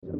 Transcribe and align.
Hello 0.00 0.14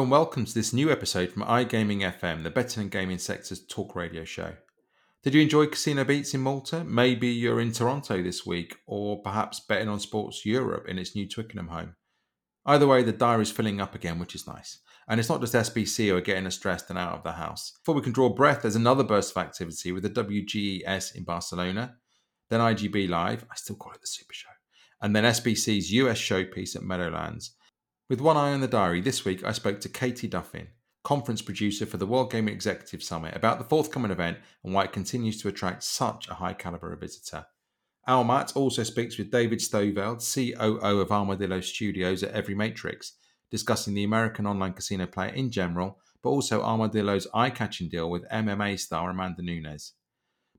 and 0.00 0.08
welcome 0.08 0.44
to 0.44 0.54
this 0.54 0.72
new 0.72 0.92
episode 0.92 1.32
from 1.32 1.42
iGaming 1.42 2.02
FM, 2.02 2.44
the 2.44 2.50
betting 2.50 2.82
and 2.82 2.90
gaming 2.92 3.18
sector's 3.18 3.66
talk 3.66 3.96
radio 3.96 4.24
show. 4.24 4.52
Did 5.24 5.34
you 5.34 5.42
enjoy 5.42 5.66
Casino 5.66 6.04
Beats 6.04 6.34
in 6.34 6.40
Malta? 6.40 6.84
Maybe 6.84 7.30
you're 7.30 7.60
in 7.60 7.72
Toronto 7.72 8.22
this 8.22 8.46
week, 8.46 8.76
or 8.86 9.20
perhaps 9.20 9.58
betting 9.58 9.88
on 9.88 9.98
Sports 9.98 10.46
Europe 10.46 10.86
in 10.86 11.00
its 11.00 11.16
new 11.16 11.28
Twickenham 11.28 11.66
home. 11.66 11.96
Either 12.64 12.86
way, 12.86 13.02
the 13.02 13.10
diary's 13.10 13.50
filling 13.50 13.80
up 13.80 13.96
again, 13.96 14.20
which 14.20 14.36
is 14.36 14.46
nice. 14.46 14.78
And 15.08 15.18
it's 15.18 15.28
not 15.28 15.40
just 15.40 15.54
SBC 15.54 16.12
or 16.12 16.20
getting 16.20 16.46
us 16.46 16.58
dressed 16.58 16.90
and 16.90 16.98
out 16.98 17.14
of 17.14 17.22
the 17.22 17.32
house. 17.32 17.72
Before 17.78 17.94
we 17.94 18.02
can 18.02 18.12
draw 18.12 18.28
breath, 18.28 18.62
there's 18.62 18.76
another 18.76 19.02
burst 19.02 19.30
of 19.30 19.42
activity 19.42 19.90
with 19.90 20.02
the 20.02 20.10
WGES 20.10 21.14
in 21.14 21.24
Barcelona, 21.24 21.96
then 22.50 22.60
IGB 22.60 23.08
Live, 23.08 23.44
I 23.50 23.54
still 23.56 23.76
call 23.76 23.92
it 23.92 24.00
the 24.00 24.06
Super 24.06 24.34
Show, 24.34 24.48
and 25.00 25.16
then 25.16 25.24
SBC's 25.24 25.92
US 25.92 26.18
showpiece 26.18 26.76
at 26.76 26.82
Meadowlands. 26.82 27.52
With 28.10 28.20
one 28.20 28.36
eye 28.36 28.52
on 28.52 28.60
the 28.60 28.68
diary, 28.68 29.00
this 29.00 29.24
week 29.24 29.44
I 29.44 29.52
spoke 29.52 29.80
to 29.80 29.88
Katie 29.88 30.28
Duffin, 30.28 30.68
conference 31.04 31.40
producer 31.40 31.86
for 31.86 31.96
the 31.96 32.06
World 32.06 32.30
Gaming 32.30 32.54
Executive 32.54 33.02
Summit, 33.02 33.34
about 33.36 33.58
the 33.58 33.64
forthcoming 33.64 34.10
event 34.10 34.38
and 34.62 34.74
why 34.74 34.84
it 34.84 34.92
continues 34.92 35.40
to 35.40 35.48
attract 35.48 35.84
such 35.84 36.28
a 36.28 36.34
high 36.34 36.54
caliber 36.54 36.92
of 36.92 37.00
visitor. 37.00 37.46
Almat 38.08 38.56
also 38.56 38.82
speaks 38.82 39.18
with 39.18 39.30
David 39.30 39.58
Stoveld, 39.58 40.20
COO 40.22 41.00
of 41.00 41.12
Armadillo 41.12 41.60
Studios 41.60 42.22
at 42.22 42.34
EveryMatrix, 42.34 43.12
discussing 43.50 43.94
the 43.94 44.04
American 44.04 44.46
online 44.46 44.72
casino 44.72 45.06
player 45.06 45.30
in 45.30 45.50
general, 45.50 45.98
but 46.22 46.30
also 46.30 46.62
Armadillo's 46.62 47.26
eye 47.32 47.50
catching 47.50 47.88
deal 47.88 48.10
with 48.10 48.28
MMA 48.28 48.78
star 48.78 49.10
Amanda 49.10 49.42
Nunes. 49.42 49.92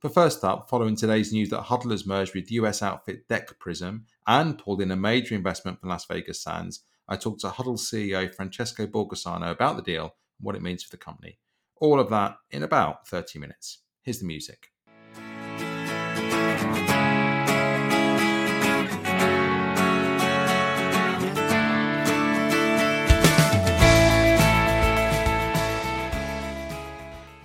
But 0.02 0.14
first 0.14 0.44
up, 0.46 0.70
following 0.70 0.96
today's 0.96 1.34
news 1.34 1.50
that 1.50 1.64
Huddle 1.64 1.92
has 1.92 2.06
merged 2.06 2.34
with 2.34 2.52
US 2.52 2.82
outfit 2.82 3.28
DeckPrism 3.28 4.04
and 4.26 4.58
pulled 4.58 4.82
in 4.82 4.92
a 4.92 4.96
major 4.96 5.36
investment 5.36 5.80
from 5.80 5.90
Las 5.90 6.06
Vegas 6.06 6.42
Sands, 6.42 6.82
I 7.08 7.18
talked 7.18 7.42
to 7.42 7.50
Huddle 7.50 7.76
CEO 7.76 8.34
Francesco 8.34 8.88
Borgosano 8.88 9.52
about 9.52 9.76
the 9.76 9.82
deal 9.82 10.04
and 10.04 10.46
what 10.46 10.56
it 10.56 10.62
means 10.62 10.84
for 10.84 10.92
the 10.92 10.98
company. 10.98 11.40
All 11.82 12.00
of 12.00 12.10
that 12.10 12.38
in 12.52 12.64
about 12.64 13.08
30 13.08 13.40
minutes. 13.40 13.80
Here's 14.02 14.20
the 14.20 14.26
music. 14.26 14.70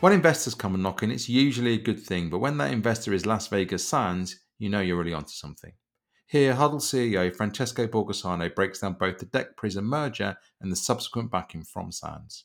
When 0.04 0.12
investors 0.12 0.54
come 0.54 0.74
and 0.74 0.82
knocking, 0.82 1.10
it's 1.10 1.30
usually 1.30 1.72
a 1.72 1.82
good 1.82 1.98
thing, 1.98 2.28
but 2.28 2.40
when 2.40 2.58
that 2.58 2.70
investor 2.70 3.14
is 3.14 3.24
Las 3.24 3.46
Vegas 3.46 3.88
Sands, 3.88 4.38
you 4.58 4.68
know 4.68 4.80
you're 4.80 4.98
really 4.98 5.14
onto 5.14 5.30
something. 5.30 5.72
Here, 6.26 6.52
Huddle 6.52 6.80
CEO 6.80 7.34
Francesco 7.34 7.86
Borgosano 7.86 8.54
breaks 8.54 8.80
down 8.80 8.98
both 9.00 9.16
the 9.16 9.24
DeckPrism 9.24 9.84
merger 9.84 10.36
and 10.60 10.70
the 10.70 10.76
subsequent 10.76 11.30
backing 11.30 11.62
from 11.62 11.90
Sands. 11.90 12.44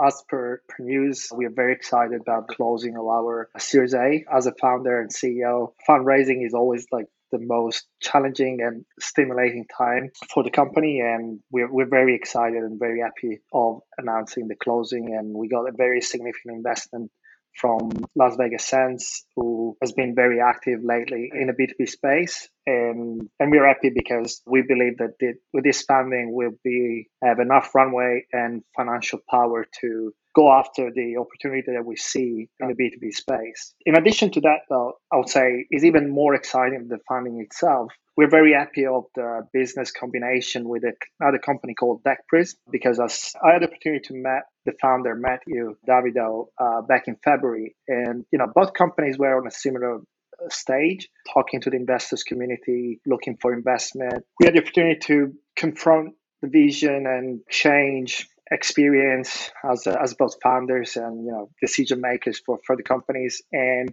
As 0.00 0.22
per, 0.30 0.62
per 0.66 0.82
news, 0.82 1.28
we 1.36 1.44
are 1.44 1.52
very 1.54 1.74
excited 1.74 2.22
about 2.22 2.48
closing 2.48 2.96
of 2.96 3.06
our 3.06 3.50
Series 3.58 3.92
A. 3.92 4.24
As 4.32 4.46
a 4.46 4.54
founder 4.58 4.98
and 4.98 5.12
CEO, 5.12 5.74
fundraising 5.86 6.42
is 6.46 6.54
always 6.54 6.86
like 6.90 7.08
the 7.34 7.44
most 7.44 7.86
challenging 8.00 8.60
and 8.62 8.84
stimulating 9.00 9.66
time 9.76 10.10
for 10.32 10.44
the 10.44 10.50
company 10.50 11.00
and 11.00 11.40
we're, 11.50 11.70
we're 11.72 11.88
very 11.88 12.14
excited 12.14 12.62
and 12.62 12.78
very 12.78 13.00
happy 13.00 13.40
of 13.52 13.80
announcing 13.98 14.46
the 14.46 14.54
closing 14.54 15.14
and 15.16 15.34
we 15.34 15.48
got 15.48 15.68
a 15.68 15.72
very 15.76 16.00
significant 16.00 16.54
investment 16.54 17.10
from 17.56 17.90
Las 18.16 18.36
Vegas 18.36 18.64
Sands, 18.64 19.24
who 19.36 19.76
has 19.80 19.92
been 19.92 20.14
very 20.14 20.40
active 20.40 20.80
lately 20.82 21.30
in 21.32 21.46
the 21.46 21.52
B2B 21.52 21.88
space. 21.88 22.48
And, 22.66 23.28
and 23.38 23.50
we're 23.50 23.66
happy 23.66 23.90
because 23.94 24.42
we 24.46 24.62
believe 24.62 24.98
that 24.98 25.14
the, 25.20 25.34
with 25.52 25.64
this 25.64 25.82
funding, 25.82 26.34
we'll 26.34 26.58
be 26.64 27.08
have 27.22 27.38
enough 27.38 27.74
runway 27.74 28.26
and 28.32 28.62
financial 28.76 29.20
power 29.30 29.66
to 29.80 30.12
go 30.34 30.52
after 30.52 30.90
the 30.90 31.16
opportunity 31.16 31.72
that 31.72 31.84
we 31.84 31.96
see 31.96 32.48
in 32.60 32.68
the 32.68 32.74
B2B 32.74 33.12
space. 33.12 33.74
In 33.86 33.96
addition 33.96 34.30
to 34.32 34.40
that, 34.42 34.60
though, 34.68 34.94
I 35.12 35.16
would 35.16 35.28
say 35.28 35.66
is 35.70 35.84
even 35.84 36.10
more 36.10 36.34
exciting 36.34 36.88
the 36.88 36.98
funding 37.08 37.40
itself. 37.40 37.92
We're 38.16 38.30
very 38.30 38.52
happy 38.52 38.86
of 38.86 39.04
the 39.16 39.48
business 39.52 39.90
combination 39.90 40.68
with 40.68 40.84
another 41.20 41.38
company 41.38 41.74
called 41.74 42.02
DeckPrism 42.04 42.54
because 42.70 43.00
I 43.00 43.52
had 43.52 43.62
the 43.62 43.68
opportunity 43.68 44.02
to 44.08 44.14
meet 44.14 44.42
the 44.66 44.72
founder 44.80 45.14
Matthew 45.16 45.76
Davidow 45.88 46.46
uh, 46.58 46.82
back 46.82 47.08
in 47.08 47.16
February, 47.24 47.74
and 47.88 48.24
you 48.30 48.38
know 48.38 48.46
both 48.54 48.72
companies 48.72 49.18
were 49.18 49.36
on 49.36 49.48
a 49.48 49.50
similar 49.50 49.96
uh, 49.96 50.48
stage, 50.48 51.08
talking 51.32 51.60
to 51.62 51.70
the 51.70 51.76
investors 51.76 52.22
community, 52.22 53.00
looking 53.04 53.36
for 53.40 53.52
investment. 53.52 54.24
We 54.38 54.46
had 54.46 54.54
the 54.54 54.60
opportunity 54.60 55.00
to 55.06 55.32
confront 55.56 56.14
the 56.40 56.48
vision 56.48 57.06
and 57.06 57.40
change 57.50 58.28
experience 58.50 59.50
as, 59.68 59.86
as 59.86 60.14
both 60.14 60.36
founders 60.42 60.96
and 60.96 61.24
you 61.24 61.32
know 61.32 61.50
decision 61.60 62.00
makers 62.00 62.40
for, 62.44 62.58
for 62.66 62.76
the 62.76 62.82
companies. 62.82 63.42
And 63.52 63.88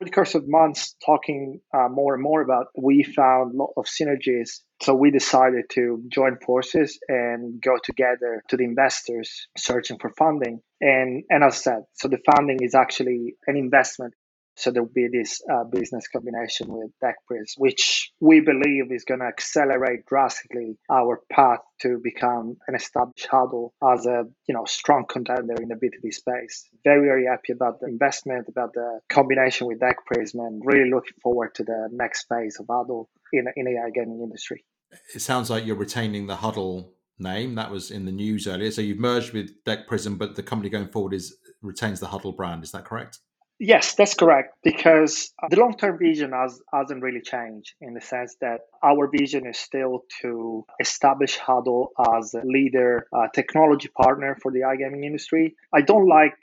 over 0.00 0.08
the 0.08 0.10
course 0.10 0.34
of 0.34 0.44
months 0.46 0.94
talking 1.04 1.60
uh, 1.74 1.88
more 1.88 2.14
and 2.14 2.22
more 2.22 2.42
about 2.42 2.66
we 2.76 3.02
found 3.02 3.54
a 3.54 3.56
lot 3.56 3.72
of 3.76 3.86
synergies. 3.86 4.60
So 4.82 4.94
we 4.94 5.10
decided 5.10 5.64
to 5.70 6.02
join 6.08 6.36
forces 6.44 6.98
and 7.08 7.60
go 7.60 7.76
together 7.82 8.42
to 8.48 8.56
the 8.56 8.64
investors 8.64 9.48
searching 9.56 9.98
for 9.98 10.10
funding. 10.10 10.60
And 10.80 11.24
and 11.30 11.42
as 11.42 11.54
i 11.54 11.56
said 11.56 11.82
so 11.94 12.08
the 12.08 12.18
funding 12.30 12.58
is 12.60 12.74
actually 12.74 13.36
an 13.46 13.56
investment 13.56 14.12
so 14.56 14.70
there 14.70 14.82
will 14.82 14.90
be 14.92 15.08
this 15.08 15.42
uh, 15.52 15.64
business 15.64 16.08
combination 16.08 16.68
with 16.68 16.90
DeckPrism, 17.02 17.58
which 17.58 18.10
we 18.20 18.40
believe 18.40 18.90
is 18.90 19.04
going 19.04 19.20
to 19.20 19.26
accelerate 19.26 20.06
drastically 20.06 20.78
our 20.90 21.20
path 21.30 21.60
to 21.82 22.00
become 22.02 22.56
an 22.66 22.74
established 22.74 23.28
huddle 23.30 23.74
as 23.82 24.06
a 24.06 24.24
you 24.48 24.54
know 24.54 24.64
strong 24.64 25.04
contender 25.08 25.54
in 25.60 25.68
the 25.68 25.74
B2B 25.74 26.12
space. 26.12 26.68
Very 26.84 27.06
very 27.06 27.26
happy 27.26 27.52
about 27.52 27.80
the 27.80 27.86
investment, 27.86 28.48
about 28.48 28.72
the 28.72 29.00
combination 29.08 29.66
with 29.66 29.78
DeckPrism, 29.78 30.34
and 30.34 30.62
really 30.64 30.90
looking 30.90 31.18
forward 31.22 31.54
to 31.56 31.64
the 31.64 31.88
next 31.92 32.26
phase 32.28 32.58
of 32.58 32.66
huddle 32.70 33.10
in 33.32 33.46
in 33.56 33.66
the 33.66 33.72
iGaming 33.72 34.22
industry. 34.22 34.64
It 35.14 35.20
sounds 35.20 35.50
like 35.50 35.66
you're 35.66 35.76
retaining 35.76 36.26
the 36.26 36.36
huddle 36.36 36.94
name 37.18 37.54
that 37.54 37.70
was 37.70 37.90
in 37.90 38.04
the 38.04 38.12
news 38.12 38.46
earlier. 38.46 38.70
So 38.70 38.82
you've 38.82 38.98
merged 38.98 39.32
with 39.32 39.64
DeckPrism, 39.64 40.18
but 40.18 40.36
the 40.36 40.42
company 40.42 40.70
going 40.70 40.88
forward 40.88 41.14
is 41.14 41.36
retains 41.62 42.00
the 42.00 42.06
huddle 42.06 42.32
brand. 42.32 42.62
Is 42.62 42.72
that 42.72 42.84
correct? 42.84 43.18
Yes, 43.58 43.94
that's 43.94 44.14
correct. 44.14 44.54
Because 44.62 45.32
the 45.48 45.58
long 45.58 45.76
term 45.76 45.98
vision 45.98 46.32
has, 46.32 46.60
hasn't 46.72 47.02
really 47.02 47.22
changed 47.22 47.74
in 47.80 47.94
the 47.94 48.00
sense 48.00 48.36
that 48.40 48.60
our 48.82 49.08
vision 49.08 49.46
is 49.46 49.58
still 49.58 50.04
to 50.20 50.64
establish 50.80 51.38
Huddle 51.38 51.92
as 52.16 52.34
a 52.34 52.42
leader, 52.44 53.06
uh, 53.16 53.28
technology 53.34 53.88
partner 53.88 54.36
for 54.42 54.52
the 54.52 54.60
iGaming 54.60 55.04
industry. 55.04 55.56
I 55.72 55.80
don't 55.80 56.06
like 56.06 56.34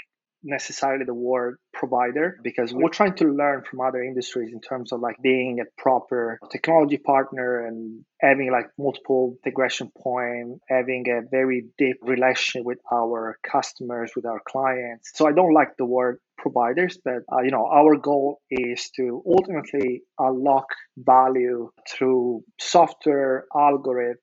necessarily 0.43 1.05
the 1.05 1.13
word 1.13 1.57
provider 1.73 2.37
because 2.43 2.73
we're 2.73 2.89
trying 2.89 3.15
to 3.15 3.25
learn 3.31 3.63
from 3.63 3.79
other 3.79 4.03
industries 4.03 4.51
in 4.51 4.59
terms 4.59 4.91
of 4.91 4.99
like 4.99 5.15
being 5.23 5.59
a 5.59 5.81
proper 5.81 6.37
technology 6.51 6.97
partner 6.97 7.65
and 7.65 8.03
having 8.19 8.51
like 8.51 8.65
multiple 8.77 9.37
integration 9.45 9.89
point 9.97 10.59
having 10.67 11.05
a 11.09 11.21
very 11.31 11.65
deep 11.77 11.97
relationship 12.01 12.65
with 12.65 12.79
our 12.91 13.37
customers 13.49 14.11
with 14.15 14.25
our 14.25 14.41
clients 14.45 15.11
so 15.15 15.27
i 15.27 15.31
don't 15.31 15.53
like 15.53 15.77
the 15.77 15.85
word 15.85 16.19
providers 16.37 16.97
but 17.03 17.21
uh, 17.31 17.41
you 17.41 17.51
know 17.51 17.65
our 17.65 17.95
goal 17.97 18.39
is 18.49 18.89
to 18.95 19.23
ultimately 19.25 20.01
unlock 20.19 20.67
value 20.97 21.69
through 21.89 22.43
software 22.59 23.45
algorithm 23.55 24.17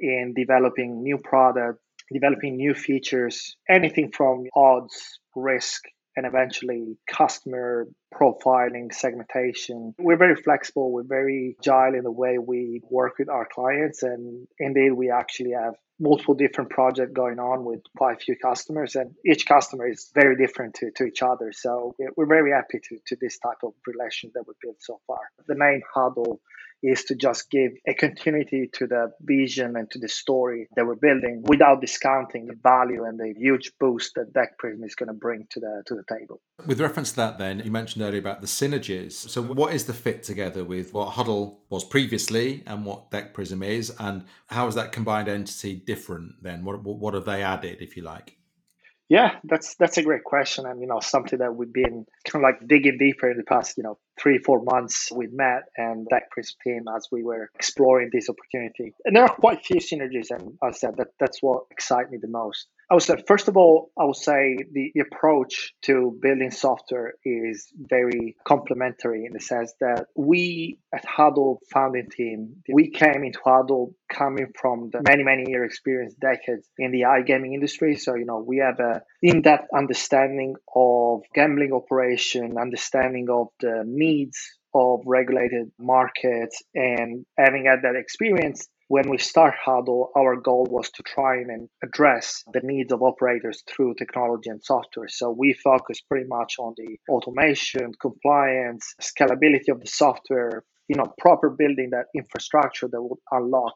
in 0.00 0.32
developing 0.34 1.02
new 1.02 1.18
product 1.18 1.80
developing 2.12 2.56
new 2.56 2.74
features, 2.74 3.56
anything 3.68 4.10
from 4.10 4.44
odds, 4.54 5.20
risk, 5.34 5.84
and 6.16 6.26
eventually 6.26 6.96
customer 7.06 7.86
profiling, 8.12 8.92
segmentation. 8.92 9.94
We're 9.98 10.16
very 10.16 10.34
flexible, 10.34 10.90
we're 10.90 11.04
very 11.04 11.56
agile 11.60 11.94
in 11.94 12.02
the 12.02 12.10
way 12.10 12.38
we 12.38 12.80
work 12.90 13.18
with 13.18 13.28
our 13.28 13.46
clients. 13.52 14.02
And 14.02 14.48
indeed, 14.58 14.92
we 14.92 15.10
actually 15.10 15.52
have 15.52 15.74
multiple 16.00 16.34
different 16.34 16.70
projects 16.70 17.12
going 17.12 17.38
on 17.38 17.64
with 17.64 17.80
quite 17.96 18.16
a 18.16 18.20
few 18.20 18.36
customers, 18.36 18.94
and 18.94 19.14
each 19.26 19.46
customer 19.46 19.88
is 19.88 20.10
very 20.14 20.36
different 20.36 20.74
to, 20.74 20.90
to 20.92 21.04
each 21.04 21.22
other. 21.22 21.52
So 21.52 21.94
we're 22.16 22.26
very 22.26 22.52
happy 22.52 22.78
to, 22.88 22.98
to 23.06 23.16
this 23.20 23.38
type 23.38 23.58
of 23.64 23.72
relation 23.86 24.30
that 24.34 24.44
we've 24.46 24.60
built 24.62 24.76
so 24.80 25.00
far. 25.06 25.20
The 25.46 25.56
name 25.56 25.82
Huddle 25.92 26.40
is 26.82 27.04
to 27.04 27.14
just 27.14 27.50
give 27.50 27.72
a 27.86 27.94
continuity 27.94 28.68
to 28.74 28.86
the 28.86 29.10
vision 29.20 29.76
and 29.76 29.90
to 29.90 29.98
the 29.98 30.08
story 30.08 30.68
that 30.76 30.86
we're 30.86 30.94
building 30.94 31.42
without 31.46 31.80
discounting 31.80 32.46
the 32.46 32.54
value 32.62 33.04
and 33.04 33.18
the 33.18 33.34
huge 33.36 33.72
boost 33.80 34.14
that 34.14 34.32
DeckPrism 34.32 34.84
is 34.84 34.94
going 34.94 35.08
to 35.08 35.14
bring 35.14 35.46
to 35.50 35.60
the 35.60 35.82
to 35.86 35.94
the 35.94 36.04
table. 36.08 36.40
With 36.66 36.80
reference 36.80 37.10
to 37.10 37.16
that, 37.16 37.38
then 37.38 37.60
you 37.64 37.70
mentioned 37.70 38.04
earlier 38.04 38.20
about 38.20 38.40
the 38.40 38.46
synergies. 38.46 39.12
So, 39.12 39.42
what 39.42 39.74
is 39.74 39.86
the 39.86 39.94
fit 39.94 40.22
together 40.22 40.64
with 40.64 40.92
what 40.92 41.10
Huddle 41.10 41.64
was 41.68 41.84
previously 41.84 42.62
and 42.66 42.84
what 42.84 43.10
DeckPrism 43.10 43.64
is, 43.64 43.92
and 43.98 44.24
how 44.46 44.66
is 44.66 44.74
that 44.74 44.92
combined 44.92 45.28
entity 45.28 45.76
different? 45.76 46.42
Then, 46.42 46.64
what 46.64 46.82
what 46.82 47.14
have 47.14 47.24
they 47.24 47.42
added, 47.42 47.78
if 47.80 47.96
you 47.96 48.02
like? 48.02 48.37
Yeah, 49.08 49.36
that's 49.44 49.74
that's 49.76 49.96
a 49.96 50.02
great 50.02 50.24
question, 50.24 50.66
and 50.66 50.82
you 50.82 50.86
know 50.86 51.00
something 51.00 51.38
that 51.38 51.54
we've 51.56 51.72
been 51.72 52.04
kind 52.26 52.36
of 52.36 52.42
like 52.42 52.68
digging 52.68 52.98
deeper 52.98 53.30
in 53.30 53.38
the 53.38 53.42
past, 53.42 53.78
you 53.78 53.82
know, 53.82 53.98
three 54.20 54.36
four 54.38 54.62
months 54.62 55.08
with 55.10 55.30
Matt 55.32 55.62
and 55.78 56.06
DeckPrism 56.10 56.52
team 56.62 56.84
as 56.94 57.08
we 57.10 57.22
were 57.22 57.48
exploring 57.54 58.10
this 58.12 58.28
opportunity. 58.28 58.92
And 59.06 59.16
there 59.16 59.22
are 59.24 59.34
quite 59.34 59.60
a 59.60 59.62
few 59.62 59.80
synergies, 59.80 60.30
and 60.30 60.58
I 60.62 60.72
said 60.72 60.96
that 60.98 61.08
that's 61.18 61.42
what 61.42 61.64
excites 61.70 62.10
me 62.10 62.18
the 62.20 62.28
most. 62.28 62.66
I 62.90 62.94
would 62.94 63.02
say, 63.02 63.16
first 63.26 63.48
of 63.48 63.56
all, 63.58 63.90
I 63.98 64.04
would 64.04 64.16
say 64.16 64.56
the, 64.72 64.90
the 64.94 65.00
approach 65.00 65.74
to 65.82 66.18
building 66.22 66.50
software 66.50 67.14
is 67.22 67.70
very 67.76 68.36
complementary 68.46 69.26
in 69.26 69.34
the 69.34 69.40
sense 69.40 69.74
that 69.80 70.06
we 70.16 70.78
at 70.94 71.04
Huddle 71.04 71.60
founding 71.70 72.08
team, 72.10 72.62
we 72.72 72.90
came 72.90 73.24
into 73.24 73.40
Huddle 73.44 73.94
coming 74.10 74.46
from 74.58 74.88
the 74.90 75.02
many, 75.06 75.22
many 75.22 75.44
year 75.50 75.64
experience, 75.64 76.14
decades 76.14 76.66
in 76.78 76.90
the 76.90 77.02
iGaming 77.02 77.52
industry. 77.52 77.96
So, 77.96 78.14
you 78.14 78.24
know, 78.24 78.42
we 78.46 78.58
have 78.58 78.80
a 78.80 79.02
in-depth 79.22 79.68
understanding 79.76 80.54
of 80.74 81.20
gambling 81.34 81.72
operation, 81.74 82.56
understanding 82.58 83.26
of 83.30 83.48
the 83.60 83.82
needs 83.86 84.38
of 84.74 85.00
regulated 85.04 85.70
markets 85.78 86.62
and 86.74 87.26
having 87.36 87.66
had 87.66 87.82
that 87.82 87.96
experience 87.96 88.66
when 88.88 89.10
we 89.10 89.18
start 89.18 89.54
Huddle, 89.62 90.10
our 90.16 90.36
goal 90.36 90.66
was 90.70 90.90
to 90.90 91.02
try 91.02 91.36
and 91.36 91.68
address 91.82 92.42
the 92.52 92.60
needs 92.64 92.90
of 92.90 93.02
operators 93.02 93.62
through 93.68 93.94
technology 93.94 94.48
and 94.48 94.64
software. 94.64 95.08
So 95.08 95.30
we 95.30 95.52
focus 95.52 96.00
pretty 96.00 96.26
much 96.26 96.54
on 96.58 96.74
the 96.76 96.96
automation, 97.10 97.92
compliance, 98.00 98.94
scalability 99.00 99.68
of 99.68 99.80
the 99.80 99.86
software, 99.86 100.64
you 100.88 100.96
know, 100.96 101.12
proper 101.18 101.50
building 101.50 101.90
that 101.90 102.06
infrastructure 102.16 102.88
that 102.88 103.02
would 103.02 103.18
unlock 103.30 103.74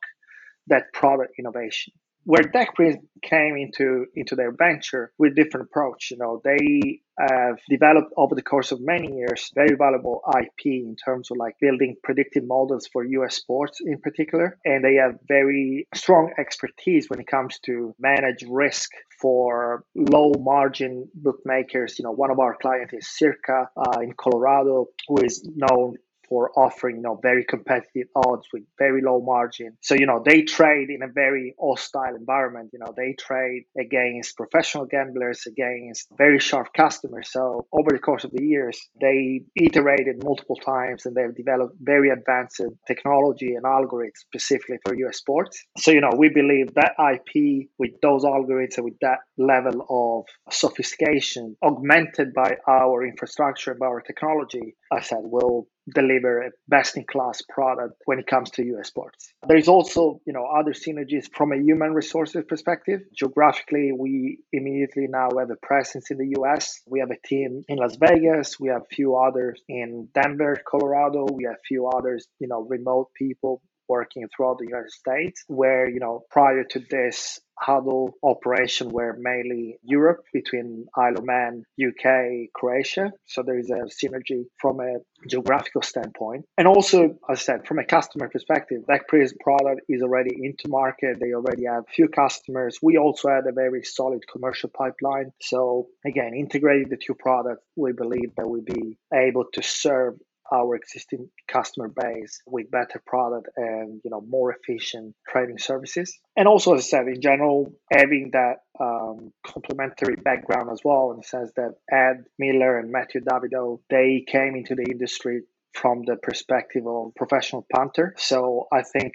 that 0.69 0.93
product 0.95 1.35
innovation 1.39 1.93
where 2.25 2.43
DeckPrism 2.43 3.03
came 3.23 3.57
into 3.57 4.07
into 4.17 4.35
their 4.35 4.53
venture 4.53 5.13
with 5.19 5.37
different 5.37 5.69
approach. 5.71 6.11
You 6.11 6.19
know, 6.19 6.41
they 6.45 7.01
have 7.19 7.59
developed 7.69 8.13
over 8.17 8.35
the 8.35 8.43
course 8.43 8.73
of 8.73 8.81
many 8.81 9.15
years 9.15 9.51
very 9.55 9.77
valuable 9.77 10.23
IP 10.39 10.67
in 10.67 10.97
terms 11.05 11.31
of 11.31 11.37
like 11.37 11.55
building 11.61 11.97
predictive 12.03 12.45
models 12.45 12.89
for 12.93 13.05
US 13.05 13.37
sports 13.37 13.81
in 13.85 14.01
particular, 14.01 14.59
and 14.65 14.85
they 14.85 14.97
have 14.97 15.19
very 15.29 15.87
strong 15.95 16.33
expertise 16.39 17.09
when 17.09 17.21
it 17.21 17.27
comes 17.27 17.59
to 17.67 17.95
manage 17.99 18.45
risk 18.49 18.91
for 19.21 19.85
low 19.95 20.33
margin 20.39 21.09
bookmakers. 21.15 21.99
You 21.99 22.05
know, 22.05 22.13
one 22.13 22.31
of 22.31 22.41
our 22.41 22.57
clients 22.61 22.93
is 22.93 23.09
Circa 23.09 23.69
uh, 23.77 24.01
in 24.01 24.13
Colorado, 24.13 24.87
who 25.09 25.23
is 25.23 25.49
known 25.55 25.97
for 26.33 26.51
offering 26.59 26.97
you 26.97 27.03
know 27.03 27.19
very 27.31 27.45
competitive 27.45 28.09
odds 28.17 28.47
with 28.55 28.63
very 28.79 29.03
low 29.03 29.21
margin. 29.21 29.77
So 29.83 29.95
you 29.95 30.07
know 30.07 30.23
they 30.25 30.41
trade 30.59 30.89
in 30.89 31.03
a 31.03 31.13
very 31.25 31.55
hostile 31.61 32.15
environment. 32.23 32.71
You 32.73 32.79
know 32.79 32.95
they 32.97 33.15
trade 33.29 33.65
against 33.79 34.39
professional 34.43 34.87
gamblers 34.87 35.41
against 35.47 36.09
very 36.17 36.41
sharp 36.49 36.69
customers. 36.73 37.29
So 37.31 37.67
over 37.79 37.91
the 37.93 37.99
course 38.09 38.25
of 38.25 38.31
the 38.31 38.45
years 38.55 38.77
they 38.99 39.43
iterated 39.67 40.25
multiple 40.25 40.57
times 40.57 41.05
and 41.05 41.15
they've 41.15 41.37
developed 41.45 41.75
very 41.83 42.09
advanced 42.09 42.63
technology 42.87 43.51
and 43.57 43.65
algorithms 43.65 44.23
specifically 44.29 44.79
for 44.85 44.95
us 45.07 45.19
sports. 45.19 45.63
So 45.77 45.91
you 45.91 46.01
know 46.01 46.15
we 46.17 46.31
believe 46.31 46.69
that 46.81 46.93
ip 47.17 47.33
with 47.79 47.93
those 48.01 48.25
algorithms 48.25 48.79
and 48.79 48.85
with 48.87 48.99
that 49.03 49.19
level 49.37 49.79
of 50.01 50.55
sophistication 50.55 51.57
augmented 51.63 52.33
by 52.33 52.51
our 52.67 53.05
infrastructure 53.05 53.73
and 53.73 53.81
by 53.81 53.87
our 53.87 54.01
technology 54.01 54.67
i 54.93 55.01
said 55.01 55.23
will 55.37 55.67
deliver 55.93 56.43
a 56.43 56.51
best 56.69 56.97
in 56.97 57.05
class 57.05 57.43
product 57.49 57.95
when 58.05 58.19
it 58.19 58.27
comes 58.27 58.51
to 58.51 58.65
US 58.77 58.89
sports. 58.89 59.33
There's 59.47 59.69
also, 59.69 60.21
you 60.27 60.33
know, 60.33 60.47
other 60.47 60.73
synergies 60.73 61.27
from 61.35 61.53
a 61.53 61.57
human 61.57 61.93
resources 61.93 62.45
perspective. 62.49 63.01
Geographically, 63.17 63.93
we 63.97 64.39
immediately 64.53 65.07
now 65.09 65.29
have 65.39 65.51
a 65.51 65.57
presence 65.57 66.11
in 66.11 66.19
the 66.19 66.35
US. 66.39 66.81
We 66.87 67.01
have 67.01 67.11
a 67.11 67.27
team 67.27 67.63
in 67.69 67.79
Las 67.79 67.97
Vegas, 67.97 68.61
we 68.61 68.69
have 68.69 68.83
a 68.83 68.95
few 68.95 69.17
others 69.17 69.61
in 69.69 70.09
Denver, 70.15 70.57
Colorado, 70.69 71.27
we 71.33 71.45
have 71.45 71.55
a 71.55 71.67
few 71.67 71.89
others, 71.89 72.27
you 72.39 72.49
know, 72.49 72.67
remote 72.69 73.09
people 73.15 73.63
working 73.97 74.27
throughout 74.29 74.59
the 74.59 74.71
United 74.75 74.91
States, 75.03 75.45
where, 75.61 75.85
you 75.95 76.01
know, 76.01 76.25
prior 76.31 76.65
to 76.73 76.79
this, 76.91 77.41
Huddle 77.59 78.15
operation 78.23 78.89
were 78.89 79.15
mainly 79.19 79.79
Europe 79.83 80.25
between 80.33 80.87
Isle 80.97 81.19
of 81.19 81.25
Man, 81.25 81.65
UK, 81.89 82.49
Croatia. 82.55 83.13
So 83.27 83.43
there 83.43 83.59
is 83.59 83.71
a 83.71 83.83
synergy 84.01 84.47
from 84.61 84.81
a 84.81 84.97
geographical 85.29 85.83
standpoint. 85.83 86.47
And 86.59 86.67
also, 86.67 87.19
as 87.31 87.39
I 87.39 87.43
said, 87.49 87.67
from 87.69 87.79
a 87.79 87.85
customer 87.85 88.29
perspective, 88.29 88.83
DeckPrism 88.89 89.39
product 89.41 89.83
is 89.89 90.03
already 90.03 90.35
into 90.43 90.69
market. 90.69 91.19
They 91.21 91.35
already 91.35 91.67
have 91.67 91.85
few 91.95 92.09
customers. 92.09 92.79
We 92.83 92.97
also 92.99 93.29
had 93.29 93.47
a 93.47 93.53
very 93.53 93.85
solid 93.85 94.23
commercial 94.33 94.71
pipeline. 94.71 95.31
So 95.41 95.89
again, 96.05 96.33
integrating 96.35 96.89
the 96.89 96.97
two 96.97 97.15
products, 97.15 97.63
we 97.77 97.93
believe 97.93 98.31
that 98.37 98.49
we'll 98.49 98.63
be 98.63 98.99
able 99.15 99.45
to 99.53 99.63
serve 99.63 100.15
our 100.53 100.75
existing 100.77 101.29
customer 101.49 101.89
base 101.89 102.43
with 102.47 102.71
better 102.71 103.03
product 103.07 103.49
and 103.57 104.01
you 104.05 104.11
know 104.11 104.21
more 104.21 104.55
efficient 104.55 105.15
trading 105.29 105.59
services. 105.59 106.19
And 106.37 106.47
also 106.49 106.75
as 106.75 106.81
i 106.81 106.89
said 106.89 107.09
in 107.09 107.21
general 107.21 107.73
having 107.91 108.31
that 108.33 108.59
um, 108.81 109.33
complementary 109.47 110.17
background 110.17 110.71
as 110.71 110.81
well 110.85 111.11
in 111.13 111.19
the 111.19 111.23
sense 111.23 111.51
that 111.57 111.75
ed 111.91 112.25
miller 112.39 112.79
and 112.79 112.91
matthew 112.91 113.21
davidow 113.21 113.81
they 113.91 114.25
came 114.27 114.57
into 114.57 114.75
the 114.75 114.87
industry 114.91 115.43
from 115.75 116.03
the 116.05 116.17
perspective 116.17 116.87
of 116.87 117.15
professional 117.15 117.67
punter. 117.75 118.15
So 118.19 118.67
i 118.73 118.83
think 118.83 119.13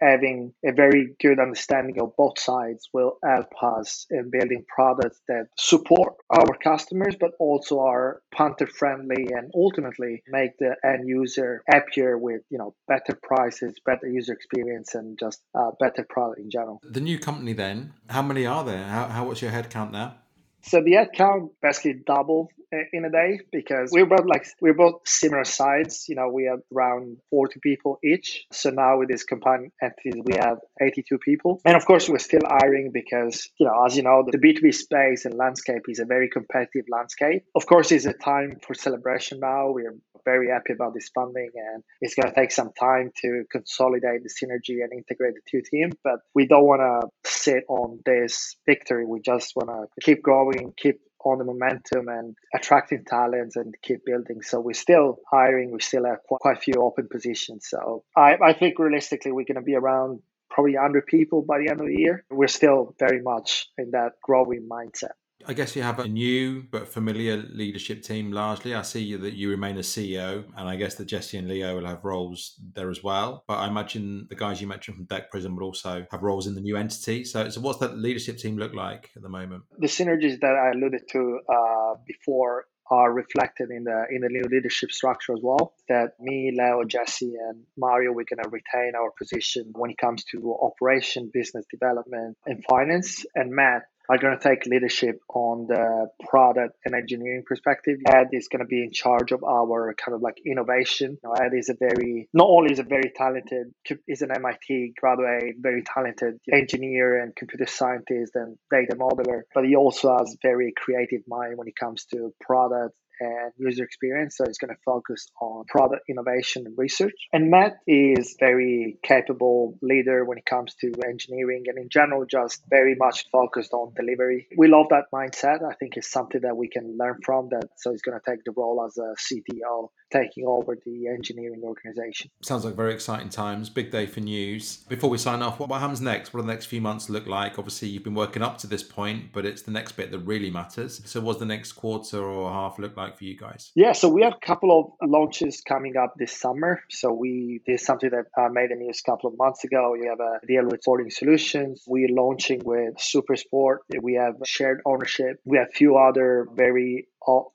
having 0.00 0.52
a 0.64 0.72
very 0.72 1.14
good 1.20 1.38
understanding 1.38 2.00
of 2.00 2.14
both 2.16 2.38
sides 2.38 2.88
will 2.92 3.18
help 3.24 3.50
us 3.62 4.06
in 4.10 4.30
building 4.30 4.64
products 4.68 5.20
that 5.28 5.46
support 5.56 6.14
our 6.30 6.56
customers 6.62 7.14
but 7.18 7.32
also 7.38 7.80
are 7.80 8.22
punter 8.34 8.66
friendly 8.66 9.28
and 9.32 9.50
ultimately 9.54 10.22
make 10.28 10.56
the 10.58 10.76
end 10.84 11.08
user 11.08 11.62
happier 11.68 12.16
with 12.16 12.42
you 12.50 12.58
know 12.58 12.74
better 12.86 13.18
prices 13.22 13.74
better 13.84 14.08
user 14.08 14.32
experience 14.32 14.94
and 14.94 15.18
just 15.18 15.40
a 15.54 15.70
better 15.80 16.04
product 16.08 16.40
in 16.40 16.50
general. 16.50 16.80
The 16.82 17.00
new 17.00 17.18
company 17.18 17.52
then 17.52 17.92
how 18.08 18.22
many 18.22 18.46
are 18.46 18.64
there? 18.64 18.84
How, 18.84 19.06
how 19.08 19.24
what's 19.26 19.42
your 19.42 19.50
headcount 19.50 19.90
now 19.90 20.16
so 20.62 20.82
the 20.82 20.96
ad 20.96 21.08
count 21.14 21.52
basically 21.62 21.94
doubled 22.06 22.50
in 22.92 23.04
a 23.04 23.10
day 23.10 23.40
because 23.52 23.90
we're 23.92 24.06
both 24.06 24.26
like 24.26 24.46
we're 24.60 24.74
both 24.74 25.00
similar 25.06 25.44
size. 25.44 26.06
You 26.08 26.16
know, 26.16 26.28
we 26.28 26.44
have 26.44 26.60
around 26.74 27.16
40 27.30 27.60
people 27.60 27.98
each. 28.04 28.46
So 28.52 28.70
now 28.70 28.98
with 28.98 29.08
this 29.08 29.24
combined 29.24 29.72
entities, 29.82 30.22
we 30.24 30.34
have 30.34 30.58
82 30.80 31.18
people. 31.18 31.60
And 31.64 31.76
of 31.76 31.86
course, 31.86 32.08
we're 32.08 32.18
still 32.18 32.42
hiring 32.46 32.90
because, 32.92 33.48
you 33.58 33.66
know, 33.66 33.84
as 33.84 33.96
you 33.96 34.02
know, 34.02 34.24
the 34.30 34.38
B2B 34.38 34.74
space 34.74 35.24
and 35.24 35.34
landscape 35.34 35.82
is 35.88 35.98
a 35.98 36.04
very 36.04 36.28
competitive 36.28 36.84
landscape. 36.90 37.44
Of 37.54 37.66
course, 37.66 37.90
it's 37.92 38.06
a 38.06 38.12
time 38.12 38.58
for 38.66 38.74
celebration 38.74 39.40
now. 39.40 39.70
We're 39.70 39.96
very 40.24 40.50
happy 40.50 40.72
about 40.72 40.94
this 40.94 41.08
funding 41.14 41.50
and 41.54 41.82
it's 42.00 42.14
going 42.14 42.28
to 42.28 42.38
take 42.38 42.50
some 42.50 42.70
time 42.78 43.10
to 43.22 43.44
consolidate 43.50 44.22
the 44.22 44.28
synergy 44.28 44.82
and 44.82 44.92
integrate 44.92 45.34
the 45.34 45.40
two 45.50 45.62
teams. 45.62 45.94
But 46.04 46.20
we 46.34 46.46
don't 46.46 46.66
want 46.66 46.82
to 46.82 47.08
sit 47.30 47.64
on 47.68 48.00
this 48.04 48.56
victory. 48.66 49.06
We 49.06 49.20
just 49.20 49.54
want 49.56 49.70
to 49.70 49.86
keep 50.02 50.22
growing, 50.22 50.47
keep 50.76 51.00
on 51.24 51.38
the 51.38 51.44
momentum 51.44 52.08
and 52.08 52.36
attracting 52.54 53.04
talents 53.04 53.56
and 53.56 53.74
keep 53.82 54.04
building. 54.04 54.40
So 54.42 54.60
we're 54.60 54.72
still 54.72 55.18
hiring. 55.30 55.72
We 55.72 55.80
still 55.80 56.04
have 56.04 56.18
quite 56.22 56.56
a 56.56 56.60
few 56.60 56.74
open 56.80 57.08
positions. 57.10 57.66
So 57.68 58.04
I, 58.16 58.36
I 58.42 58.52
think 58.52 58.78
realistically 58.78 59.32
we're 59.32 59.44
going 59.44 59.56
to 59.56 59.62
be 59.62 59.74
around 59.74 60.20
probably 60.50 60.74
100 60.74 61.06
people 61.06 61.42
by 61.42 61.58
the 61.58 61.68
end 61.68 61.80
of 61.80 61.86
the 61.86 61.96
year. 61.96 62.24
We're 62.30 62.48
still 62.48 62.94
very 62.98 63.20
much 63.20 63.68
in 63.76 63.90
that 63.92 64.12
growing 64.22 64.68
mindset. 64.70 65.12
I 65.46 65.54
guess 65.54 65.76
you 65.76 65.82
have 65.82 65.98
a 65.98 66.08
new 66.08 66.64
but 66.70 66.88
familiar 66.88 67.36
leadership 67.36 68.02
team 68.02 68.32
largely. 68.32 68.74
I 68.74 68.82
see 68.82 69.14
that 69.14 69.34
you 69.34 69.50
remain 69.50 69.76
a 69.76 69.80
CEO, 69.80 70.44
and 70.56 70.68
I 70.68 70.76
guess 70.76 70.96
that 70.96 71.06
Jesse 71.06 71.38
and 71.38 71.48
Leo 71.48 71.76
will 71.76 71.86
have 71.86 72.04
roles 72.04 72.60
there 72.74 72.90
as 72.90 73.02
well. 73.02 73.44
But 73.46 73.58
I 73.58 73.68
imagine 73.68 74.26
the 74.28 74.34
guys 74.34 74.60
you 74.60 74.66
mentioned 74.66 74.96
from 74.96 75.06
DeckPrism 75.06 75.56
will 75.56 75.64
also 75.64 76.06
have 76.10 76.22
roles 76.22 76.46
in 76.46 76.54
the 76.54 76.60
new 76.60 76.76
entity. 76.76 77.24
So, 77.24 77.48
so 77.48 77.60
what's 77.60 77.78
that 77.78 77.96
leadership 77.96 78.38
team 78.38 78.58
look 78.58 78.74
like 78.74 79.10
at 79.16 79.22
the 79.22 79.28
moment? 79.28 79.64
The 79.78 79.86
synergies 79.86 80.40
that 80.40 80.54
I 80.54 80.76
alluded 80.76 81.02
to 81.12 81.40
uh, 81.48 81.94
before 82.06 82.66
are 82.90 83.12
reflected 83.12 83.70
in 83.70 83.84
the 83.84 84.06
in 84.10 84.22
the 84.22 84.28
new 84.28 84.44
leadership 84.50 84.90
structure 84.90 85.34
as 85.34 85.40
well. 85.42 85.74
That 85.88 86.12
me, 86.20 86.52
Leo, 86.56 86.84
Jesse, 86.84 87.34
and 87.48 87.64
Mario, 87.76 88.12
we're 88.12 88.24
gonna 88.24 88.48
retain 88.48 88.92
our 88.96 89.10
position 89.18 89.72
when 89.74 89.90
it 89.90 89.98
comes 89.98 90.24
to 90.32 90.56
operation, 90.60 91.30
business 91.32 91.64
development, 91.70 92.36
and 92.46 92.64
finance. 92.68 93.24
And 93.34 93.50
Matt 93.50 93.82
are 94.08 94.18
going 94.18 94.38
to 94.38 94.42
take 94.42 94.66
leadership 94.66 95.20
on 95.34 95.66
the 95.68 96.08
product 96.28 96.76
and 96.84 96.94
engineering 96.94 97.42
perspective. 97.46 97.98
Ed 98.06 98.28
is 98.32 98.48
going 98.48 98.60
to 98.60 98.66
be 98.66 98.82
in 98.82 98.92
charge 98.92 99.32
of 99.32 99.44
our 99.44 99.94
kind 99.94 100.14
of 100.14 100.22
like 100.22 100.36
innovation. 100.46 101.18
You 101.22 101.28
know, 101.28 101.32
Ed 101.34 101.52
is 101.54 101.68
a 101.68 101.74
very, 101.78 102.28
not 102.32 102.48
only 102.48 102.72
is 102.72 102.78
a 102.78 102.84
very 102.84 103.12
talented, 103.14 103.72
is 104.06 104.22
an 104.22 104.30
MIT 104.34 104.94
graduate, 104.98 105.56
very 105.58 105.82
talented 105.82 106.38
engineer 106.50 107.22
and 107.22 107.36
computer 107.36 107.66
scientist 107.66 108.32
and 108.34 108.56
data 108.70 108.96
modeler, 108.96 109.42
but 109.54 109.64
he 109.64 109.76
also 109.76 110.16
has 110.16 110.36
very 110.42 110.72
creative 110.76 111.22
mind 111.28 111.58
when 111.58 111.68
it 111.68 111.76
comes 111.76 112.06
to 112.06 112.32
product 112.40 112.94
and 113.20 113.52
user 113.58 113.84
experience. 113.84 114.36
So 114.36 114.44
it's 114.44 114.58
going 114.58 114.74
to 114.74 114.80
focus 114.84 115.28
on 115.40 115.64
product 115.66 116.08
innovation 116.08 116.66
and 116.66 116.76
research. 116.76 117.14
And 117.32 117.50
Matt 117.50 117.78
is 117.86 118.36
very 118.38 118.98
capable 119.02 119.78
leader 119.82 120.24
when 120.24 120.38
it 120.38 120.46
comes 120.46 120.74
to 120.80 120.92
engineering 121.06 121.64
and 121.66 121.78
in 121.78 121.88
general, 121.88 122.24
just 122.24 122.62
very 122.68 122.94
much 122.94 123.26
focused 123.30 123.72
on 123.72 123.92
delivery. 123.94 124.48
We 124.56 124.68
love 124.68 124.86
that 124.90 125.04
mindset. 125.12 125.62
I 125.62 125.74
think 125.74 125.96
it's 125.96 126.10
something 126.10 126.40
that 126.42 126.56
we 126.56 126.68
can 126.68 126.96
learn 126.98 127.18
from 127.24 127.48
that. 127.50 127.68
So 127.76 127.90
he's 127.90 128.02
going 128.02 128.18
to 128.18 128.30
take 128.30 128.44
the 128.44 128.52
role 128.52 128.84
as 128.86 128.98
a 128.98 129.14
CTO 129.16 129.88
taking 130.10 130.46
over 130.46 130.76
the 130.84 131.08
engineering 131.08 131.62
organization. 131.62 132.30
Sounds 132.42 132.64
like 132.64 132.74
very 132.74 132.94
exciting 132.94 133.28
times. 133.28 133.68
Big 133.68 133.90
day 133.90 134.06
for 134.06 134.20
news. 134.20 134.78
Before 134.88 135.10
we 135.10 135.18
sign 135.18 135.42
off, 135.42 135.58
what 135.60 135.70
happens 135.70 136.00
next? 136.00 136.32
What 136.32 136.40
do 136.40 136.46
the 136.46 136.52
next 136.52 136.66
few 136.66 136.80
months 136.80 137.10
look 137.10 137.26
like? 137.26 137.58
Obviously, 137.58 137.88
you've 137.88 138.04
been 138.04 138.14
working 138.14 138.42
up 138.42 138.58
to 138.58 138.66
this 138.66 138.82
point, 138.82 139.32
but 139.32 139.44
it's 139.44 139.62
the 139.62 139.70
next 139.70 139.92
bit 139.92 140.10
that 140.10 140.20
really 140.20 140.50
matters. 140.50 141.02
So, 141.04 141.20
what's 141.20 141.38
the 141.38 141.46
next 141.46 141.72
quarter 141.72 142.22
or 142.22 142.50
half 142.50 142.78
look 142.78 142.96
like 142.96 143.07
for 143.16 143.24
you 143.24 143.36
guys? 143.36 143.72
Yeah, 143.74 143.92
so 143.92 144.08
we 144.08 144.22
have 144.22 144.34
a 144.34 144.46
couple 144.46 144.96
of 145.00 145.08
launches 145.08 145.60
coming 145.60 145.96
up 145.96 146.14
this 146.16 146.32
summer. 146.32 146.80
So, 146.88 147.12
we 147.12 147.60
did 147.66 147.80
something 147.80 148.10
that 148.10 148.26
uh, 148.40 148.48
made 148.50 148.70
the 148.70 148.76
news 148.76 149.00
a 149.04 149.10
couple 149.10 149.30
of 149.30 149.38
months 149.38 149.64
ago. 149.64 149.96
We 149.98 150.06
have 150.06 150.20
a 150.20 150.46
deal 150.46 150.64
with 150.64 150.82
Sporting 150.82 151.10
Solutions. 151.10 151.84
We're 151.86 152.08
launching 152.10 152.62
with 152.64 152.96
Supersport. 152.96 153.78
We 154.00 154.14
have 154.14 154.34
shared 154.44 154.80
ownership. 154.84 155.40
We 155.44 155.58
have 155.58 155.68
a 155.68 155.72
few 155.72 155.96
other 155.96 156.46
very 156.54 157.08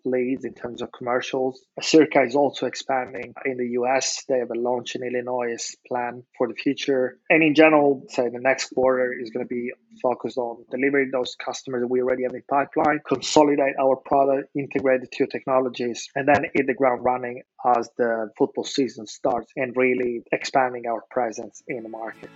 leads 0.06 0.46
in 0.46 0.54
terms 0.54 0.82
of 0.82 0.92
commercials. 0.92 1.64
Circa 1.82 2.24
is 2.24 2.36
also 2.36 2.66
expanding 2.66 3.34
in 3.46 3.58
the 3.58 3.70
US. 3.80 4.24
They 4.28 4.40
have 4.40 4.52
a 4.52 4.60
launch 4.60 4.96
in 4.96 5.04
Illinois 5.04 5.76
plan 5.88 6.24
for 6.38 6.48
the 6.48 6.54
future. 6.54 7.20
And 7.30 7.42
in 7.44 7.56
general, 7.56 8.06
say 8.10 8.30
the 8.30 8.40
next 8.40 8.74
quarter 8.74 9.14
is 9.14 9.30
going 9.30 9.46
to 9.46 9.50
be 9.50 9.72
focused 10.02 10.38
on 10.38 10.66
delivering 10.72 11.12
those 11.12 11.36
customers 11.36 11.82
that 11.82 11.88
we 11.88 12.02
already 12.02 12.24
have 12.24 12.34
in 12.34 12.44
pipeline, 12.50 13.00
consolidate 13.08 13.76
our 13.80 13.96
product, 13.96 14.50
integrate 14.56 15.02
the 15.02 15.08
two 15.08 15.28
technologies, 15.28 16.10
and 16.16 16.28
then 16.28 16.46
hit 16.54 16.68
the 16.68 16.74
ground 16.74 17.04
running 17.04 17.42
as 17.78 17.90
the 17.98 18.30
football 18.38 18.64
season 18.64 19.08
starts 19.08 19.52
and 19.56 19.76
really 19.76 20.24
expanding 20.32 20.88
our 20.88 21.02
presence 21.10 21.64
in 21.68 21.84
the 21.84 21.90
market. 21.90 22.30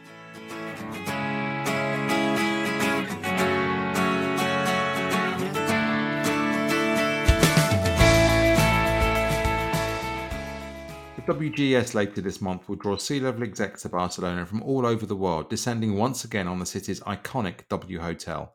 WGES 11.48 11.94
later 11.94 12.20
this 12.20 12.42
month 12.42 12.68
will 12.68 12.76
draw 12.76 12.98
C 12.98 13.22
level 13.22 13.44
execs 13.44 13.84
to 13.84 13.90
Barcelona 13.90 14.46
from 14.46 14.62
all 14.64 14.86
over 14.86 15.06
the 15.06 15.16
world, 15.16 15.50
descending 15.50 15.96
once 15.96 16.26
again 16.26 16.48
on 16.48 16.60
the 16.60 16.66
city's 16.66 17.00
iconic 17.02 17.68
W 17.70 18.00
Hotel. 18.00 18.54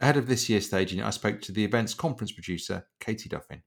Ahead 0.00 0.16
of 0.16 0.28
this 0.28 0.48
year's 0.48 0.66
staging, 0.66 1.02
I 1.02 1.10
spoke 1.10 1.40
to 1.42 1.52
the 1.52 1.64
event's 1.64 1.94
conference 1.94 2.30
producer, 2.30 2.86
Katie 3.00 3.28
Duffin. 3.28 3.62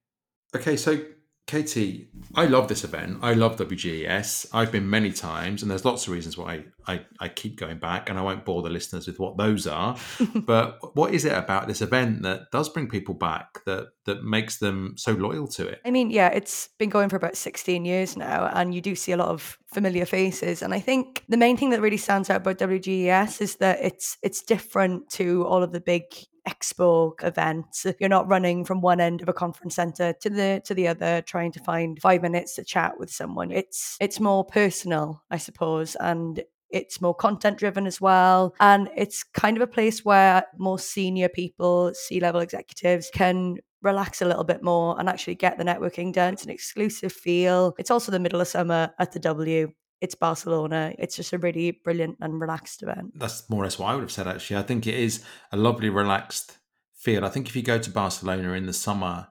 Okay, 0.56 0.78
so 0.78 1.04
Katie, 1.48 2.08
I 2.34 2.46
love 2.46 2.68
this 2.68 2.84
event. 2.84 3.20
I 3.22 3.34
love 3.34 3.56
WGES. 3.58 4.48
I've 4.52 4.72
been 4.72 4.90
many 4.90 5.12
times, 5.12 5.62
and 5.62 5.70
there's 5.70 5.86
lots 5.86 6.08
of 6.08 6.14
reasons 6.14 6.36
why 6.36 6.66
I, 6.88 7.06
I 7.20 7.28
keep 7.28 7.56
going 7.56 7.78
back, 7.78 8.10
and 8.10 8.18
I 8.18 8.24
won't 8.24 8.46
bore 8.46 8.64
the 8.64 8.72
listeners 8.72 9.06
with 9.06 9.20
what 9.20 9.38
those 9.38 9.68
are. 9.68 9.96
but 10.36 10.96
what 10.96 11.14
is 11.14 11.24
it 11.24 11.34
about 11.34 11.68
this 11.68 11.84
event 11.84 12.24
that 12.24 12.50
does 12.52 12.68
bring 12.70 12.88
people 12.88 13.14
back 13.14 13.64
that 13.66 13.90
that 14.06 14.24
makes 14.24 14.58
them 14.58 14.96
so 14.98 15.12
loyal 15.12 15.48
to 15.50 15.68
it? 15.68 15.82
I 15.86 15.92
mean, 15.92 16.10
yeah, 16.10 16.30
it's 16.30 16.70
been 16.80 16.90
going 16.90 17.10
for 17.10 17.16
about 17.16 17.38
16 17.38 17.86
years 17.86 18.18
now, 18.18 18.50
and 18.52 18.74
you 18.74 18.82
do 18.82 18.96
see 18.96 19.12
a 19.12 19.18
lot 19.18 19.30
of 19.30 19.60
familiar 19.72 20.06
faces. 20.06 20.64
And 20.64 20.74
I 20.74 20.80
think 20.80 21.26
the 21.30 21.38
main 21.38 21.58
thing 21.58 21.70
that 21.70 21.82
really 21.82 21.98
stands 21.98 22.32
out 22.32 22.38
about 22.38 22.58
WGES 22.58 23.40
is 23.40 23.58
that 23.58 23.78
it's 23.84 24.18
it's 24.24 24.42
different 24.42 25.12
to 25.12 25.46
all 25.46 25.62
of 25.62 25.72
the 25.74 25.82
big 25.82 26.06
expo 26.48 27.14
events. 27.24 27.86
You're 28.00 28.10
not 28.10 28.28
running 28.28 28.66
from 28.66 28.82
one 28.82 29.00
end 29.00 29.22
of 29.22 29.30
a 29.30 29.34
conference 29.34 29.76
center 29.76 30.14
to 30.22 30.30
the 30.30 30.62
to 30.66 30.74
the 30.74 30.88
other 30.88 31.22
trying 31.22 31.52
to 31.54 31.60
find 31.64 32.00
5 32.02 32.22
minutes 32.22 32.56
to 32.56 32.64
chat 32.64 33.00
with 33.00 33.10
someone. 33.10 33.52
It's 33.52 33.98
it's 34.00 34.20
more 34.20 34.46
personal, 34.46 35.24
I 35.32 35.38
suppose, 35.38 35.96
and 35.96 36.44
it's 36.70 37.00
more 37.00 37.16
content 37.16 37.58
driven 37.58 37.88
as 37.88 38.02
well. 38.02 38.54
And 38.60 38.90
it's 38.96 39.24
kind 39.24 39.58
of 39.58 39.64
a 39.64 39.68
place 39.68 40.04
where 40.04 40.46
more 40.58 40.80
senior 40.80 41.30
people, 41.30 41.94
C 41.94 42.20
level 42.20 42.42
executives, 42.42 43.10
can 43.14 43.58
relax 43.82 44.22
a 44.22 44.26
little 44.26 44.44
bit 44.44 44.64
more 44.64 45.00
and 45.00 45.08
actually 45.08 45.36
get 45.36 45.58
the 45.58 45.64
networking 45.64 46.12
done. 46.12 46.34
It's 46.34 46.44
an 46.44 46.50
exclusive 46.50 47.14
feel. 47.14 47.76
It's 47.78 47.92
also 47.92 48.12
the 48.12 48.20
middle 48.20 48.42
of 48.42 48.48
summer 48.48 48.92
at 49.00 49.12
the 49.12 49.20
W 49.20 49.72
it's 50.06 50.16
Barcelona. 50.16 50.94
It's 51.00 51.16
just 51.16 51.34
a 51.34 51.40
really 51.40 51.72
brilliant 51.72 52.18
and 52.22 52.40
relaxed 52.40 52.84
event. 52.84 53.14
That's 53.16 53.50
more 53.50 53.62
or 53.62 53.66
less 53.66 53.80
what 53.80 53.88
I 53.88 53.96
would 53.96 54.02
have 54.02 54.12
said, 54.12 54.28
actually. 54.28 54.58
I 54.58 54.62
think 54.62 54.86
it 54.86 54.94
is 54.94 55.24
a 55.52 55.58
lovely, 55.58 55.90
relaxed 55.90 56.60
feel. 56.94 57.26
I 57.26 57.30
think 57.30 57.50
if 57.50 57.56
you 57.56 57.64
go 57.64 57.80
to 57.80 57.90
Barcelona 57.90 58.54
in 58.54 58.68
the 58.68 58.74
summer, 58.74 59.30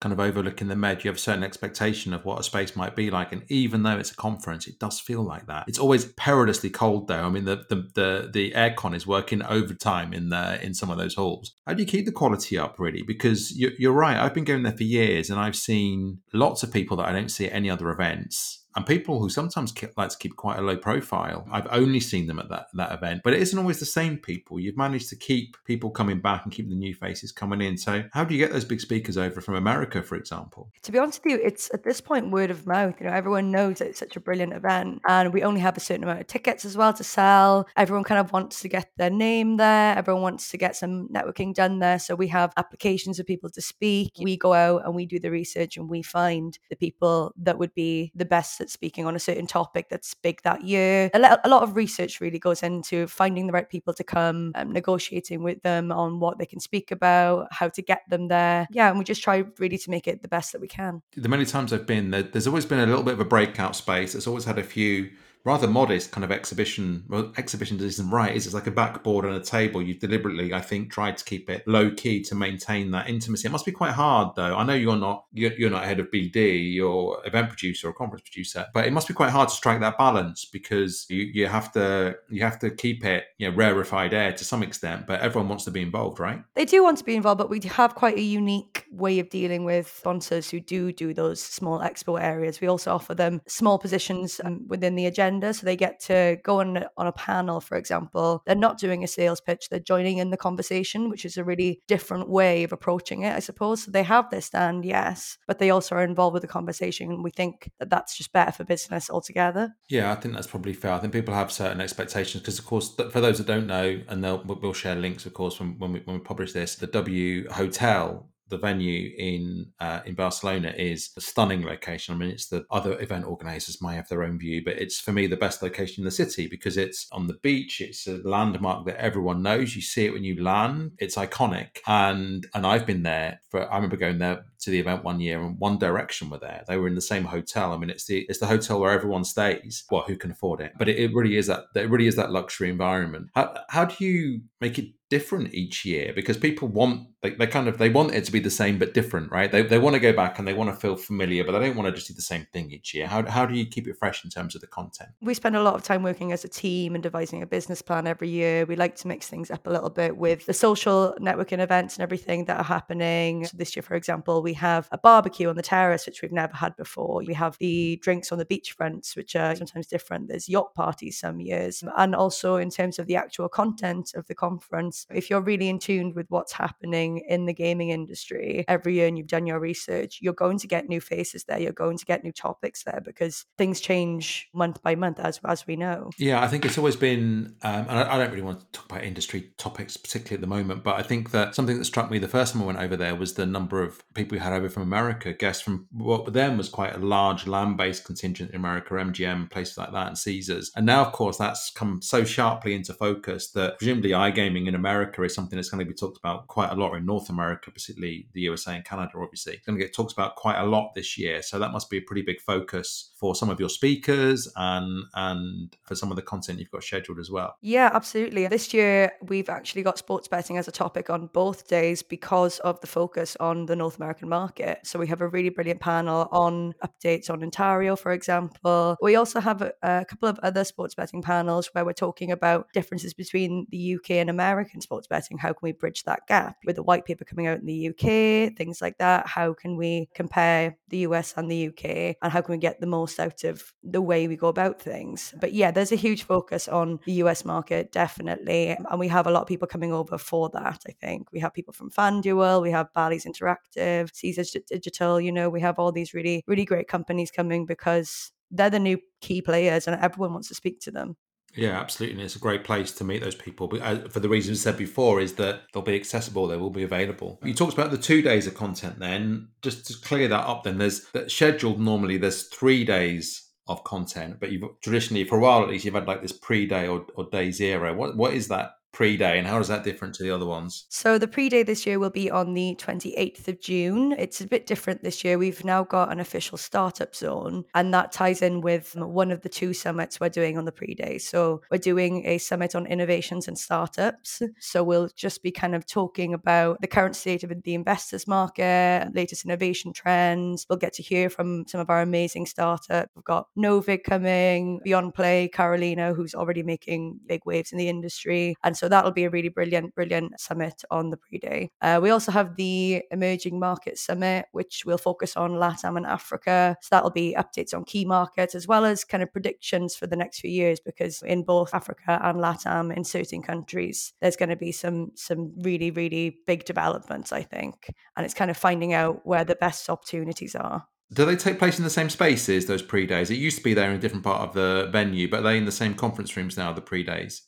kind 0.00 0.12
of 0.12 0.18
overlooking 0.18 0.66
the 0.66 0.74
Med, 0.74 1.04
you 1.04 1.08
have 1.08 1.16
a 1.16 1.20
certain 1.20 1.44
expectation 1.44 2.12
of 2.12 2.24
what 2.24 2.40
a 2.40 2.42
space 2.42 2.74
might 2.74 2.96
be 2.96 3.08
like. 3.08 3.30
And 3.30 3.44
even 3.48 3.84
though 3.84 3.98
it's 3.98 4.10
a 4.10 4.16
conference, 4.16 4.66
it 4.66 4.80
does 4.80 4.98
feel 4.98 5.22
like 5.22 5.46
that. 5.46 5.64
It's 5.68 5.78
always 5.78 6.06
perilously 6.06 6.70
cold, 6.70 7.06
though. 7.06 7.22
I 7.22 7.28
mean, 7.28 7.44
the 7.44 7.64
the 7.68 7.88
the, 7.94 8.30
the 8.32 8.50
aircon 8.50 8.96
is 8.96 9.06
working 9.06 9.44
overtime 9.44 10.12
in 10.12 10.30
the 10.30 10.60
in 10.60 10.74
some 10.74 10.90
of 10.90 10.98
those 10.98 11.14
halls. 11.14 11.54
How 11.68 11.74
do 11.74 11.82
you 11.82 11.88
keep 11.88 12.04
the 12.04 12.12
quality 12.12 12.58
up, 12.58 12.80
really? 12.80 13.02
Because 13.02 13.56
you're, 13.56 13.72
you're 13.78 13.92
right. 13.92 14.16
I've 14.16 14.34
been 14.34 14.44
going 14.44 14.64
there 14.64 14.76
for 14.76 14.82
years, 14.82 15.30
and 15.30 15.38
I've 15.38 15.56
seen 15.56 16.18
lots 16.32 16.64
of 16.64 16.72
people 16.72 16.96
that 16.96 17.06
I 17.06 17.12
don't 17.12 17.30
see 17.30 17.46
at 17.46 17.52
any 17.52 17.70
other 17.70 17.90
events 17.90 18.64
and 18.76 18.84
people 18.84 19.18
who 19.18 19.30
sometimes 19.30 19.74
like 19.96 20.10
to 20.10 20.18
keep 20.18 20.36
quite 20.36 20.58
a 20.58 20.62
low 20.62 20.76
profile. 20.76 21.46
I've 21.50 21.66
only 21.70 22.00
seen 22.00 22.26
them 22.26 22.38
at 22.38 22.50
that 22.50 22.66
that 22.74 22.92
event, 22.92 23.22
but 23.24 23.32
it 23.32 23.40
isn't 23.40 23.58
always 23.58 23.80
the 23.80 23.86
same 23.86 24.18
people. 24.18 24.60
You've 24.60 24.76
managed 24.76 25.08
to 25.08 25.16
keep 25.16 25.56
people 25.64 25.90
coming 25.90 26.20
back 26.20 26.44
and 26.44 26.52
keep 26.52 26.68
the 26.68 26.74
new 26.74 26.94
faces 26.94 27.32
coming 27.32 27.62
in. 27.62 27.78
So 27.78 28.04
how 28.12 28.24
do 28.24 28.34
you 28.34 28.40
get 28.40 28.52
those 28.52 28.66
big 28.66 28.80
speakers 28.80 29.16
over 29.16 29.40
from 29.40 29.54
America, 29.54 30.02
for 30.02 30.16
example? 30.16 30.70
To 30.82 30.92
be 30.92 30.98
honest 30.98 31.24
with 31.24 31.32
you, 31.32 31.40
it's 31.42 31.72
at 31.72 31.84
this 31.84 32.00
point 32.00 32.30
word 32.30 32.50
of 32.50 32.66
mouth. 32.66 32.94
You 33.00 33.06
know, 33.06 33.12
everyone 33.12 33.50
knows 33.50 33.80
it's 33.80 33.98
such 33.98 34.16
a 34.16 34.20
brilliant 34.20 34.52
event, 34.52 35.00
and 35.08 35.32
we 35.32 35.42
only 35.42 35.60
have 35.60 35.76
a 35.76 35.80
certain 35.80 36.04
amount 36.04 36.20
of 36.20 36.26
tickets 36.26 36.64
as 36.64 36.76
well 36.76 36.92
to 36.92 37.04
sell. 37.04 37.66
Everyone 37.76 38.04
kind 38.04 38.20
of 38.20 38.32
wants 38.32 38.60
to 38.60 38.68
get 38.68 38.90
their 38.98 39.10
name 39.10 39.56
there. 39.56 39.96
Everyone 39.96 40.22
wants 40.22 40.50
to 40.50 40.58
get 40.58 40.76
some 40.76 41.08
networking 41.08 41.54
done 41.54 41.78
there. 41.78 41.98
So 41.98 42.14
we 42.14 42.28
have 42.28 42.52
applications 42.58 43.16
for 43.16 43.24
people 43.24 43.48
to 43.50 43.62
speak. 43.62 44.12
We 44.20 44.36
go 44.36 44.52
out 44.52 44.84
and 44.84 44.94
we 44.94 45.06
do 45.06 45.18
the 45.18 45.30
research 45.30 45.78
and 45.78 45.88
we 45.88 46.02
find 46.02 46.58
the 46.68 46.76
people 46.76 47.32
that 47.38 47.58
would 47.58 47.74
be 47.74 48.12
the 48.14 48.26
best 48.26 48.58
speaking 48.70 49.06
on 49.06 49.16
a 49.16 49.18
certain 49.18 49.46
topic 49.46 49.88
that's 49.88 50.14
big 50.14 50.42
that 50.42 50.64
year. 50.64 51.10
A, 51.14 51.38
a 51.44 51.48
lot 51.48 51.62
of 51.62 51.76
research 51.76 52.20
really 52.20 52.38
goes 52.38 52.62
into 52.62 53.06
finding 53.06 53.46
the 53.46 53.52
right 53.52 53.68
people 53.68 53.94
to 53.94 54.04
come, 54.04 54.52
um, 54.54 54.72
negotiating 54.72 55.42
with 55.42 55.62
them 55.62 55.92
on 55.92 56.20
what 56.20 56.38
they 56.38 56.46
can 56.46 56.60
speak 56.60 56.90
about, 56.90 57.48
how 57.50 57.68
to 57.68 57.82
get 57.82 58.02
them 58.08 58.28
there. 58.28 58.66
Yeah, 58.70 58.88
and 58.88 58.98
we 58.98 59.04
just 59.04 59.22
try 59.22 59.44
really 59.58 59.78
to 59.78 59.90
make 59.90 60.06
it 60.06 60.22
the 60.22 60.28
best 60.28 60.52
that 60.52 60.60
we 60.60 60.68
can. 60.68 61.02
The 61.16 61.28
many 61.28 61.44
times 61.44 61.72
I've 61.72 61.86
been, 61.86 62.10
there, 62.10 62.22
there's 62.22 62.46
always 62.46 62.66
been 62.66 62.80
a 62.80 62.86
little 62.86 63.02
bit 63.02 63.14
of 63.14 63.20
a 63.20 63.24
breakout 63.24 63.76
space. 63.76 64.14
It's 64.14 64.26
always 64.26 64.44
had 64.44 64.58
a 64.58 64.62
few 64.62 65.10
rather 65.46 65.68
modest 65.68 66.10
kind 66.10 66.24
of 66.24 66.32
exhibition. 66.32 67.04
Well, 67.08 67.32
exhibition 67.36 67.78
isn't 67.78 68.10
right. 68.10 68.34
It's 68.34 68.52
like 68.52 68.66
a 68.66 68.72
backboard 68.72 69.24
and 69.24 69.34
a 69.34 69.40
table. 69.40 69.80
You've 69.80 70.00
deliberately, 70.00 70.52
I 70.52 70.60
think, 70.60 70.90
tried 70.90 71.16
to 71.18 71.24
keep 71.24 71.48
it 71.48 71.66
low 71.68 71.92
key 71.92 72.20
to 72.24 72.34
maintain 72.34 72.90
that 72.90 73.08
intimacy. 73.08 73.46
It 73.46 73.52
must 73.52 73.64
be 73.64 73.70
quite 73.70 73.92
hard, 73.92 74.34
though. 74.34 74.56
I 74.56 74.64
know 74.64 74.74
you're 74.74 74.96
not 74.96 75.24
you're, 75.32 75.52
you're 75.52 75.70
not 75.70 75.84
head 75.84 76.00
of 76.00 76.10
BD, 76.10 76.74
you're 76.74 77.22
event 77.24 77.48
producer 77.48 77.88
or 77.88 77.92
conference 77.92 78.22
producer, 78.22 78.66
but 78.74 78.86
it 78.86 78.92
must 78.92 79.06
be 79.06 79.14
quite 79.14 79.30
hard 79.30 79.48
to 79.48 79.54
strike 79.54 79.78
that 79.80 79.96
balance 79.96 80.44
because 80.44 81.06
you, 81.08 81.22
you 81.32 81.46
have 81.46 81.72
to 81.72 82.16
you 82.28 82.42
have 82.42 82.58
to 82.58 82.70
keep 82.70 83.04
it 83.04 83.26
you 83.38 83.48
know 83.48 83.56
rarefied 83.56 84.12
air 84.12 84.32
to 84.32 84.44
some 84.44 84.64
extent, 84.64 85.06
but 85.06 85.20
everyone 85.20 85.48
wants 85.48 85.64
to 85.66 85.70
be 85.70 85.80
involved, 85.80 86.18
right? 86.18 86.42
They 86.54 86.64
do 86.64 86.82
want 86.82 86.98
to 86.98 87.04
be 87.04 87.14
involved, 87.14 87.38
but 87.38 87.50
we 87.50 87.60
have 87.60 87.94
quite 87.94 88.18
a 88.18 88.20
unique 88.20 88.84
way 88.90 89.20
of 89.20 89.30
dealing 89.30 89.64
with 89.64 89.86
sponsors 89.96 90.50
who 90.50 90.58
do 90.58 90.90
do 90.90 91.14
those 91.14 91.40
small 91.40 91.78
expo 91.78 92.20
areas. 92.20 92.60
We 92.60 92.66
also 92.66 92.90
offer 92.92 93.14
them 93.14 93.42
small 93.46 93.78
positions 93.78 94.40
um, 94.44 94.66
within 94.66 94.96
the 94.96 95.06
agenda 95.06 95.35
So 95.52 95.64
they 95.64 95.76
get 95.76 96.00
to 96.00 96.38
go 96.42 96.60
on, 96.60 96.84
on 96.96 97.06
a 97.06 97.12
panel, 97.12 97.60
for 97.60 97.76
example. 97.76 98.42
They're 98.46 98.54
not 98.54 98.78
doing 98.78 99.04
a 99.04 99.08
sales 99.08 99.40
pitch, 99.40 99.68
they're 99.68 99.80
joining 99.80 100.18
in 100.18 100.30
the 100.30 100.36
conversation, 100.36 101.08
which 101.08 101.24
is 101.24 101.36
a 101.36 101.44
really 101.44 101.80
different 101.88 102.28
way 102.28 102.64
of 102.64 102.72
approaching 102.72 103.22
it, 103.22 103.34
I 103.34 103.40
suppose. 103.40 103.84
So 103.84 103.90
they 103.90 104.02
have 104.02 104.30
their 104.30 104.40
stand, 104.40 104.84
yes, 104.84 105.38
but 105.46 105.58
they 105.58 105.70
also 105.70 105.96
are 105.96 106.04
involved 106.04 106.34
with 106.34 106.42
the 106.42 106.48
conversation. 106.48 107.10
And 107.10 107.24
we 107.24 107.30
think 107.30 107.70
that 107.78 107.90
that's 107.90 108.16
just 108.16 108.32
better 108.32 108.52
for 108.52 108.64
business 108.64 109.10
altogether. 109.10 109.74
Yeah, 109.88 110.12
I 110.12 110.16
think 110.16 110.34
that's 110.34 110.46
probably 110.46 110.72
fair. 110.72 110.92
I 110.92 110.98
think 110.98 111.12
people 111.12 111.34
have 111.34 111.52
certain 111.52 111.80
expectations 111.80 112.42
because, 112.42 112.58
of 112.58 112.66
course, 112.66 112.94
for 112.94 113.20
those 113.20 113.38
that 113.38 113.46
don't 113.46 113.66
know, 113.66 114.00
and 114.08 114.22
we'll 114.22 114.72
share 114.72 114.94
links, 114.94 115.26
of 115.26 115.34
course, 115.34 115.60
when, 115.60 115.78
when, 115.78 115.92
we, 115.92 116.00
when 116.00 116.16
we 116.16 116.22
publish 116.22 116.52
this, 116.52 116.76
the 116.76 116.86
W 116.86 117.48
Hotel 117.50 118.28
the 118.48 118.58
venue 118.58 119.12
in 119.16 119.66
uh, 119.80 120.00
in 120.06 120.14
Barcelona 120.14 120.72
is 120.76 121.10
a 121.16 121.20
stunning 121.20 121.64
location. 121.64 122.14
I 122.14 122.18
mean, 122.18 122.30
it's 122.30 122.48
the 122.48 122.64
other 122.70 123.00
event 123.00 123.26
organizers 123.26 123.82
might 123.82 123.94
have 123.94 124.08
their 124.08 124.22
own 124.22 124.38
view, 124.38 124.62
but 124.64 124.78
it's 124.78 125.00
for 125.00 125.12
me 125.12 125.26
the 125.26 125.36
best 125.36 125.62
location 125.62 126.02
in 126.02 126.04
the 126.04 126.10
city 126.10 126.46
because 126.46 126.76
it's 126.76 127.06
on 127.12 127.26
the 127.26 127.34
beach. 127.42 127.80
It's 127.80 128.06
a 128.06 128.20
landmark 128.24 128.86
that 128.86 129.00
everyone 129.00 129.42
knows. 129.42 129.74
You 129.74 129.82
see 129.82 130.06
it 130.06 130.12
when 130.12 130.24
you 130.24 130.42
land. 130.42 130.92
It's 130.98 131.16
iconic, 131.16 131.78
and 131.86 132.46
and 132.54 132.66
I've 132.66 132.86
been 132.86 133.02
there 133.02 133.40
for. 133.50 133.70
I 133.70 133.76
remember 133.76 133.96
going 133.96 134.18
there 134.18 134.44
to 134.60 134.70
the 134.70 134.80
event 134.80 135.04
one 135.04 135.20
year, 135.20 135.40
and 135.40 135.58
One 135.58 135.78
Direction 135.78 136.30
were 136.30 136.38
there. 136.38 136.64
They 136.66 136.76
were 136.76 136.88
in 136.88 136.94
the 136.94 137.00
same 137.00 137.24
hotel. 137.24 137.72
I 137.72 137.78
mean, 137.78 137.90
it's 137.90 138.06
the 138.06 138.26
it's 138.28 138.40
the 138.40 138.46
hotel 138.46 138.80
where 138.80 138.92
everyone 138.92 139.24
stays. 139.24 139.84
Well, 139.90 140.04
who 140.06 140.16
can 140.16 140.30
afford 140.30 140.60
it? 140.60 140.72
But 140.78 140.88
it, 140.88 140.98
it 140.98 141.14
really 141.14 141.36
is 141.36 141.46
that 141.48 141.64
it 141.74 141.90
really 141.90 142.06
is 142.06 142.16
that 142.16 142.32
luxury 142.32 142.70
environment. 142.70 143.28
How 143.34 143.54
how 143.68 143.84
do 143.86 144.04
you 144.04 144.42
make 144.60 144.78
it 144.78 144.86
different 145.08 145.54
each 145.54 145.84
year 145.84 146.12
because 146.14 146.36
people 146.36 146.66
want 146.66 147.06
they, 147.22 147.30
they 147.30 147.46
kind 147.46 147.68
of 147.68 147.78
they 147.78 147.88
want 147.88 148.12
it 148.12 148.24
to 148.24 148.32
be 148.32 148.40
the 148.40 148.50
same 148.50 148.78
but 148.78 148.92
different 148.92 149.30
right? 149.30 149.52
They, 149.52 149.62
they 149.62 149.78
want 149.78 149.94
to 149.94 150.00
go 150.00 150.12
back 150.12 150.38
and 150.38 150.46
they 150.46 150.52
want 150.52 150.70
to 150.70 150.76
feel 150.76 150.96
familiar 150.96 151.44
but 151.44 151.52
they 151.52 151.60
don't 151.60 151.76
want 151.76 151.86
to 151.86 151.92
just 151.92 152.08
do 152.08 152.14
the 152.14 152.22
same 152.22 152.46
thing 152.52 152.72
each 152.72 152.92
year. 152.92 153.06
How, 153.06 153.24
how 153.24 153.46
do 153.46 153.54
you 153.54 153.66
keep 153.66 153.86
it 153.86 153.96
fresh 153.98 154.24
in 154.24 154.30
terms 154.30 154.54
of 154.54 154.60
the 154.60 154.66
content? 154.66 155.10
We 155.20 155.34
spend 155.34 155.54
a 155.54 155.62
lot 155.62 155.74
of 155.74 155.84
time 155.84 156.02
working 156.02 156.32
as 156.32 156.44
a 156.44 156.48
team 156.48 156.94
and 156.94 157.02
devising 157.02 157.42
a 157.42 157.46
business 157.46 157.82
plan 157.82 158.06
every 158.06 158.28
year. 158.28 158.64
We 158.66 158.74
like 158.74 158.96
to 158.96 159.08
mix 159.08 159.28
things 159.28 159.50
up 159.50 159.66
a 159.66 159.70
little 159.70 159.90
bit 159.90 160.16
with 160.16 160.46
the 160.46 160.54
social 160.54 161.14
networking 161.20 161.60
events 161.60 161.96
and 161.96 162.02
everything 162.02 162.46
that 162.46 162.58
are 162.58 162.64
happening. 162.64 163.46
So 163.46 163.56
this 163.56 163.76
year 163.76 163.84
for 163.84 163.94
example 163.94 164.42
we 164.42 164.54
have 164.54 164.88
a 164.90 164.98
barbecue 164.98 165.48
on 165.48 165.56
the 165.56 165.62
terrace 165.62 166.06
which 166.06 166.20
we've 166.20 166.32
never 166.32 166.56
had 166.56 166.76
before. 166.76 167.22
We 167.24 167.34
have 167.34 167.56
the 167.58 168.00
drinks 168.02 168.32
on 168.32 168.38
the 168.38 168.44
beachfronts 168.44 169.14
which 169.14 169.36
are 169.36 169.54
sometimes 169.54 169.86
different. 169.86 170.28
There's 170.28 170.48
yacht 170.48 170.74
parties 170.74 171.18
some 171.20 171.40
years. 171.40 171.84
And 171.96 172.14
also 172.14 172.56
in 172.56 172.70
terms 172.70 172.98
of 172.98 173.06
the 173.06 173.16
actual 173.16 173.48
content 173.48 174.12
of 174.14 174.26
the 174.26 174.34
conference 174.34 174.95
if 175.10 175.30
you're 175.30 175.40
really 175.40 175.68
in 175.68 175.78
tune 175.78 176.12
with 176.14 176.26
what's 176.28 176.52
happening 176.52 177.18
in 177.28 177.46
the 177.46 177.52
gaming 177.52 177.90
industry 177.90 178.64
every 178.68 178.94
year 178.94 179.06
and 179.06 179.18
you've 179.18 179.26
done 179.26 179.46
your 179.46 179.60
research, 179.60 180.18
you're 180.20 180.32
going 180.32 180.58
to 180.58 180.66
get 180.66 180.88
new 180.88 181.00
faces 181.00 181.44
there. 181.44 181.58
You're 181.58 181.72
going 181.72 181.98
to 181.98 182.04
get 182.04 182.24
new 182.24 182.32
topics 182.32 182.84
there 182.84 183.00
because 183.04 183.44
things 183.58 183.80
change 183.80 184.48
month 184.54 184.82
by 184.82 184.94
month, 184.94 185.20
as 185.20 185.40
as 185.44 185.66
we 185.66 185.76
know. 185.76 186.10
Yeah, 186.18 186.42
I 186.42 186.48
think 186.48 186.64
it's 186.64 186.78
always 186.78 186.96
been, 186.96 187.56
um, 187.62 187.86
and 187.88 187.98
I, 187.98 188.14
I, 188.14 188.18
don't 188.18 188.30
really 188.30 188.42
want 188.42 188.60
to 188.60 188.66
talk 188.72 188.86
about 188.86 189.04
industry 189.04 189.52
topics 189.58 189.96
particularly 189.96 190.36
at 190.36 190.40
the 190.40 190.46
moment, 190.46 190.84
but 190.84 190.96
I 190.96 191.02
think 191.02 191.30
that 191.30 191.54
something 191.54 191.78
that 191.78 191.84
struck 191.84 192.10
me 192.10 192.18
the 192.18 192.28
first 192.28 192.52
time 192.52 192.62
I 192.62 192.66
went 192.66 192.78
over 192.78 192.96
there 192.96 193.14
was 193.14 193.34
the 193.34 193.46
number 193.46 193.82
of 193.82 194.02
people 194.14 194.36
we 194.36 194.40
had 194.40 194.52
over 194.52 194.68
from 194.68 194.82
America, 194.82 195.32
guests 195.32 195.62
from 195.62 195.86
what 195.90 196.32
then 196.32 196.56
was 196.56 196.68
quite 196.68 196.94
a 196.94 196.98
large 196.98 197.46
land-based 197.46 198.04
contingent 198.04 198.50
in 198.50 198.56
America, 198.56 198.94
MGM, 198.94 199.50
places 199.50 199.78
like 199.78 199.92
that, 199.92 200.08
and 200.08 200.18
Caesars. 200.18 200.70
And 200.76 200.86
now, 200.86 201.04
of 201.04 201.12
course, 201.12 201.38
that's 201.38 201.70
come 201.70 202.00
so 202.02 202.24
sharply 202.24 202.74
into 202.74 202.92
focus 202.92 203.50
that 203.50 203.78
presumably 203.78 204.10
iGaming 204.10 204.66
in 204.66 204.74
America 204.74 204.85
America 204.86 205.22
is 205.24 205.34
something 205.34 205.56
that's 205.56 205.68
going 205.68 205.84
to 205.84 205.84
be 205.84 205.94
talked 205.94 206.16
about 206.16 206.46
quite 206.46 206.70
a 206.70 206.74
lot 206.74 206.94
in 206.94 207.04
North 207.04 207.28
America, 207.28 207.72
particularly 207.72 208.28
the 208.34 208.42
USA 208.42 208.76
and 208.76 208.84
Canada, 208.84 209.12
obviously. 209.16 209.54
It's 209.54 209.66
going 209.66 209.76
to 209.76 209.84
get 209.84 209.92
talked 209.92 210.12
about 210.12 210.36
quite 210.36 210.58
a 210.58 210.64
lot 210.64 210.94
this 210.94 211.18
year. 211.18 211.42
So 211.42 211.58
that 211.58 211.72
must 211.72 211.90
be 211.90 211.98
a 211.98 212.00
pretty 212.00 212.22
big 212.22 212.40
focus 212.40 213.10
for 213.16 213.34
some 213.34 213.50
of 213.50 213.58
your 213.58 213.68
speakers 213.68 214.48
and 214.54 215.04
and 215.14 215.76
for 215.82 215.96
some 215.96 216.10
of 216.10 216.16
the 216.16 216.22
content 216.22 216.60
you've 216.60 216.70
got 216.70 216.84
scheduled 216.84 217.18
as 217.18 217.30
well. 217.30 217.56
Yeah, 217.62 217.90
absolutely. 217.92 218.46
This 218.46 218.72
year 218.72 219.12
we've 219.22 219.48
actually 219.48 219.82
got 219.82 219.98
sports 219.98 220.28
betting 220.28 220.56
as 220.56 220.68
a 220.68 220.72
topic 220.72 221.10
on 221.10 221.30
both 221.32 221.66
days 221.66 222.02
because 222.02 222.60
of 222.60 222.80
the 222.80 222.86
focus 222.86 223.36
on 223.40 223.66
the 223.66 223.74
North 223.74 223.96
American 223.96 224.28
market. 224.28 224.80
So 224.84 225.00
we 225.00 225.08
have 225.08 225.20
a 225.20 225.28
really 225.28 225.48
brilliant 225.48 225.80
panel 225.80 226.28
on 226.30 226.74
updates 226.84 227.28
on 227.28 227.42
Ontario, 227.42 227.96
for 227.96 228.12
example. 228.12 228.96
We 229.02 229.16
also 229.16 229.40
have 229.40 229.62
a, 229.62 229.72
a 229.82 230.04
couple 230.04 230.28
of 230.28 230.38
other 230.44 230.62
sports 230.62 230.94
betting 230.94 231.22
panels 231.22 231.70
where 231.72 231.84
we're 231.84 231.92
talking 231.92 232.30
about 232.30 232.68
differences 232.72 233.14
between 233.14 233.66
the 233.70 233.96
UK 233.96 234.12
and 234.12 234.30
America 234.30 234.75
in 234.76 234.80
sports 234.80 235.08
betting. 235.08 235.38
How 235.38 235.48
can 235.48 235.60
we 235.62 235.72
bridge 235.72 236.04
that 236.04 236.26
gap 236.28 236.56
with 236.64 236.76
the 236.76 236.82
white 236.82 237.04
paper 237.04 237.24
coming 237.24 237.48
out 237.48 237.58
in 237.58 237.66
the 237.66 237.88
UK, 237.88 238.56
things 238.56 238.80
like 238.80 238.98
that? 238.98 239.26
How 239.26 239.52
can 239.52 239.76
we 239.76 240.08
compare 240.14 240.76
the 240.88 240.98
US 240.98 241.34
and 241.36 241.50
the 241.50 241.68
UK, 241.68 242.16
and 242.22 242.32
how 242.32 242.40
can 242.40 242.52
we 242.52 242.58
get 242.58 242.80
the 242.80 242.86
most 242.86 243.18
out 243.18 243.42
of 243.44 243.72
the 243.82 244.00
way 244.00 244.28
we 244.28 244.36
go 244.36 244.48
about 244.48 244.80
things? 244.80 245.34
But 245.40 245.52
yeah, 245.52 245.72
there's 245.72 245.92
a 245.92 245.96
huge 245.96 246.22
focus 246.22 246.68
on 246.68 247.00
the 247.04 247.14
US 247.24 247.44
market, 247.44 247.90
definitely, 247.90 248.68
and 248.68 249.00
we 249.00 249.08
have 249.08 249.26
a 249.26 249.30
lot 249.30 249.42
of 249.42 249.48
people 249.48 249.66
coming 249.66 249.92
over 249.92 250.18
for 250.18 250.48
that. 250.50 250.82
I 250.86 250.92
think 250.92 251.32
we 251.32 251.40
have 251.40 251.54
people 251.54 251.72
from 251.72 251.90
FanDuel, 251.90 252.62
we 252.62 252.70
have 252.70 252.92
Bally's 252.92 253.24
Interactive, 253.24 254.14
Caesars 254.14 254.56
Digital. 254.68 255.20
You 255.20 255.32
know, 255.32 255.48
we 255.50 255.60
have 255.60 255.78
all 255.78 255.92
these 255.92 256.14
really, 256.14 256.44
really 256.46 256.64
great 256.64 256.88
companies 256.88 257.30
coming 257.30 257.66
because 257.66 258.32
they're 258.50 258.70
the 258.70 258.78
new 258.78 258.98
key 259.20 259.42
players 259.42 259.88
and 259.88 260.00
everyone 260.00 260.32
wants 260.32 260.48
to 260.48 260.54
speak 260.54 260.80
to 260.80 260.90
them. 260.90 261.16
Yeah, 261.56 261.80
absolutely. 261.80 262.16
And 262.16 262.24
it's 262.24 262.36
a 262.36 262.40
great 262.40 262.64
place 262.64 262.92
to 262.92 263.04
meet 263.04 263.22
those 263.22 263.34
people. 263.34 263.66
But 263.66 263.80
uh, 263.80 264.08
for 264.08 264.20
the 264.20 264.28
reasons 264.28 264.60
I 264.60 264.70
said 264.70 264.78
before, 264.78 265.20
is 265.20 265.34
that 265.34 265.62
they'll 265.72 265.82
be 265.82 265.96
accessible, 265.96 266.46
they 266.46 266.56
will 266.56 266.70
be 266.70 266.82
available. 266.82 267.40
You 267.42 267.54
talked 267.54 267.74
about 267.74 267.90
the 267.90 267.98
two 267.98 268.22
days 268.22 268.46
of 268.46 268.54
content 268.54 268.98
then. 268.98 269.48
Just 269.62 269.86
to 269.86 270.06
clear 270.06 270.28
that 270.28 270.46
up, 270.46 270.64
then 270.64 270.78
there's 270.78 271.06
that 271.12 271.30
scheduled 271.30 271.80
normally, 271.80 272.18
there's 272.18 272.44
three 272.44 272.84
days 272.84 273.50
of 273.68 273.82
content, 273.82 274.38
but 274.38 274.52
you've 274.52 274.62
traditionally, 274.80 275.24
for 275.24 275.38
a 275.38 275.40
while 275.40 275.62
at 275.62 275.68
least, 275.68 275.84
you've 275.84 275.94
had 275.94 276.06
like 276.06 276.22
this 276.22 276.32
pre 276.32 276.66
day 276.66 276.86
or, 276.86 277.04
or 277.16 277.28
day 277.30 277.50
zero. 277.50 277.94
What 277.94 278.16
What 278.16 278.34
is 278.34 278.48
that 278.48 278.75
pre-day 278.96 279.38
and 279.38 279.46
how 279.46 279.58
is 279.58 279.68
that 279.68 279.84
different 279.84 280.14
to 280.14 280.22
the 280.22 280.30
other 280.30 280.46
ones? 280.46 280.86
So 280.88 281.18
the 281.18 281.28
pre-day 281.28 281.62
this 281.62 281.84
year 281.84 281.98
will 281.98 282.08
be 282.08 282.30
on 282.30 282.54
the 282.54 282.74
28th 282.76 283.46
of 283.46 283.60
june. 283.60 284.12
It's 284.12 284.40
a 284.40 284.46
bit 284.46 284.66
different 284.66 285.02
this 285.02 285.22
year. 285.22 285.36
We've 285.36 285.62
now 285.66 285.84
got 285.84 286.10
an 286.10 286.18
official 286.18 286.56
startup 286.56 287.14
zone 287.14 287.64
and 287.74 287.92
that 287.92 288.10
ties 288.10 288.40
in 288.40 288.62
with 288.62 288.96
one 288.96 289.30
of 289.30 289.42
the 289.42 289.50
two 289.50 289.74
summits 289.74 290.18
we're 290.18 290.30
doing 290.30 290.56
on 290.56 290.64
the 290.64 290.72
pre-day. 290.72 291.18
So 291.18 291.60
we're 291.70 291.76
doing 291.76 292.24
a 292.24 292.38
summit 292.38 292.74
on 292.74 292.86
innovations 292.86 293.46
and 293.46 293.58
startups. 293.58 294.40
So 294.60 294.82
we'll 294.82 295.10
just 295.14 295.42
be 295.42 295.50
kind 295.50 295.74
of 295.74 295.84
talking 295.84 296.32
about 296.32 296.80
the 296.80 296.86
current 296.86 297.16
state 297.16 297.44
of 297.44 297.52
the 297.64 297.74
investors 297.74 298.26
market 298.26 299.10
latest 299.12 299.44
innovation 299.44 299.92
trends. 299.92 300.64
We'll 300.70 300.78
get 300.78 300.94
to 300.94 301.02
hear 301.02 301.28
from 301.28 301.66
some 301.68 301.82
of 301.82 301.90
our 301.90 302.00
amazing 302.00 302.46
startups 302.46 303.10
we've 303.14 303.24
got 303.24 303.48
novig 303.58 304.04
coming 304.04 304.80
beyond 304.84 305.12
play 305.12 305.48
carolina 305.48 306.14
who's 306.14 306.34
already 306.34 306.62
making 306.62 307.20
big 307.26 307.42
waves 307.44 307.72
in 307.72 307.78
the 307.78 307.90
industry. 307.90 308.56
And 308.64 308.74
so 308.74 308.85
so 308.86 308.90
that'll 308.90 309.10
be 309.10 309.24
a 309.24 309.30
really 309.30 309.48
brilliant, 309.48 309.96
brilliant 309.96 310.38
summit 310.38 310.84
on 310.92 311.10
the 311.10 311.16
pre 311.16 311.38
day. 311.40 311.72
Uh, 311.82 311.98
we 312.00 312.10
also 312.10 312.30
have 312.30 312.54
the 312.54 313.02
Emerging 313.10 313.58
Market 313.58 313.98
Summit, 313.98 314.46
which 314.52 314.84
will 314.86 314.96
focus 314.96 315.36
on 315.36 315.54
LATAM 315.54 315.96
and 315.96 316.06
Africa. 316.06 316.76
So 316.82 316.88
that'll 316.92 317.10
be 317.10 317.34
updates 317.36 317.74
on 317.74 317.84
key 317.84 318.04
markets 318.04 318.54
as 318.54 318.68
well 318.68 318.84
as 318.84 319.02
kind 319.02 319.24
of 319.24 319.32
predictions 319.32 319.96
for 319.96 320.06
the 320.06 320.14
next 320.14 320.38
few 320.38 320.52
years, 320.52 320.78
because 320.78 321.20
in 321.22 321.42
both 321.42 321.74
Africa 321.74 322.20
and 322.22 322.38
LATAM, 322.38 322.96
in 322.96 323.02
certain 323.02 323.42
countries, 323.42 324.12
there's 324.20 324.36
going 324.36 324.50
to 324.50 324.56
be 324.56 324.70
some 324.70 325.10
some 325.16 325.52
really, 325.62 325.90
really 325.90 326.38
big 326.46 326.64
developments, 326.64 327.32
I 327.32 327.42
think. 327.42 327.92
And 328.16 328.24
it's 328.24 328.34
kind 328.34 328.52
of 328.52 328.56
finding 328.56 328.92
out 328.92 329.26
where 329.26 329.44
the 329.44 329.56
best 329.56 329.90
opportunities 329.90 330.54
are. 330.54 330.86
Do 331.12 331.24
they 331.24 331.34
take 331.34 331.58
place 331.58 331.78
in 331.78 331.84
the 331.84 331.90
same 331.90 332.10
spaces, 332.10 332.66
those 332.66 332.82
pre 332.82 333.04
days? 333.04 333.30
It 333.30 333.38
used 333.38 333.58
to 333.58 333.64
be 333.64 333.74
there 333.74 333.90
in 333.90 333.96
a 333.96 334.00
different 334.00 334.22
part 334.22 334.42
of 334.42 334.54
the 334.54 334.88
venue, 334.92 335.28
but 335.28 335.40
are 335.40 335.42
they 335.42 335.58
in 335.58 335.64
the 335.64 335.72
same 335.72 335.94
conference 335.94 336.36
rooms 336.36 336.56
now, 336.56 336.72
the 336.72 336.80
pre 336.80 337.02
days? 337.02 337.42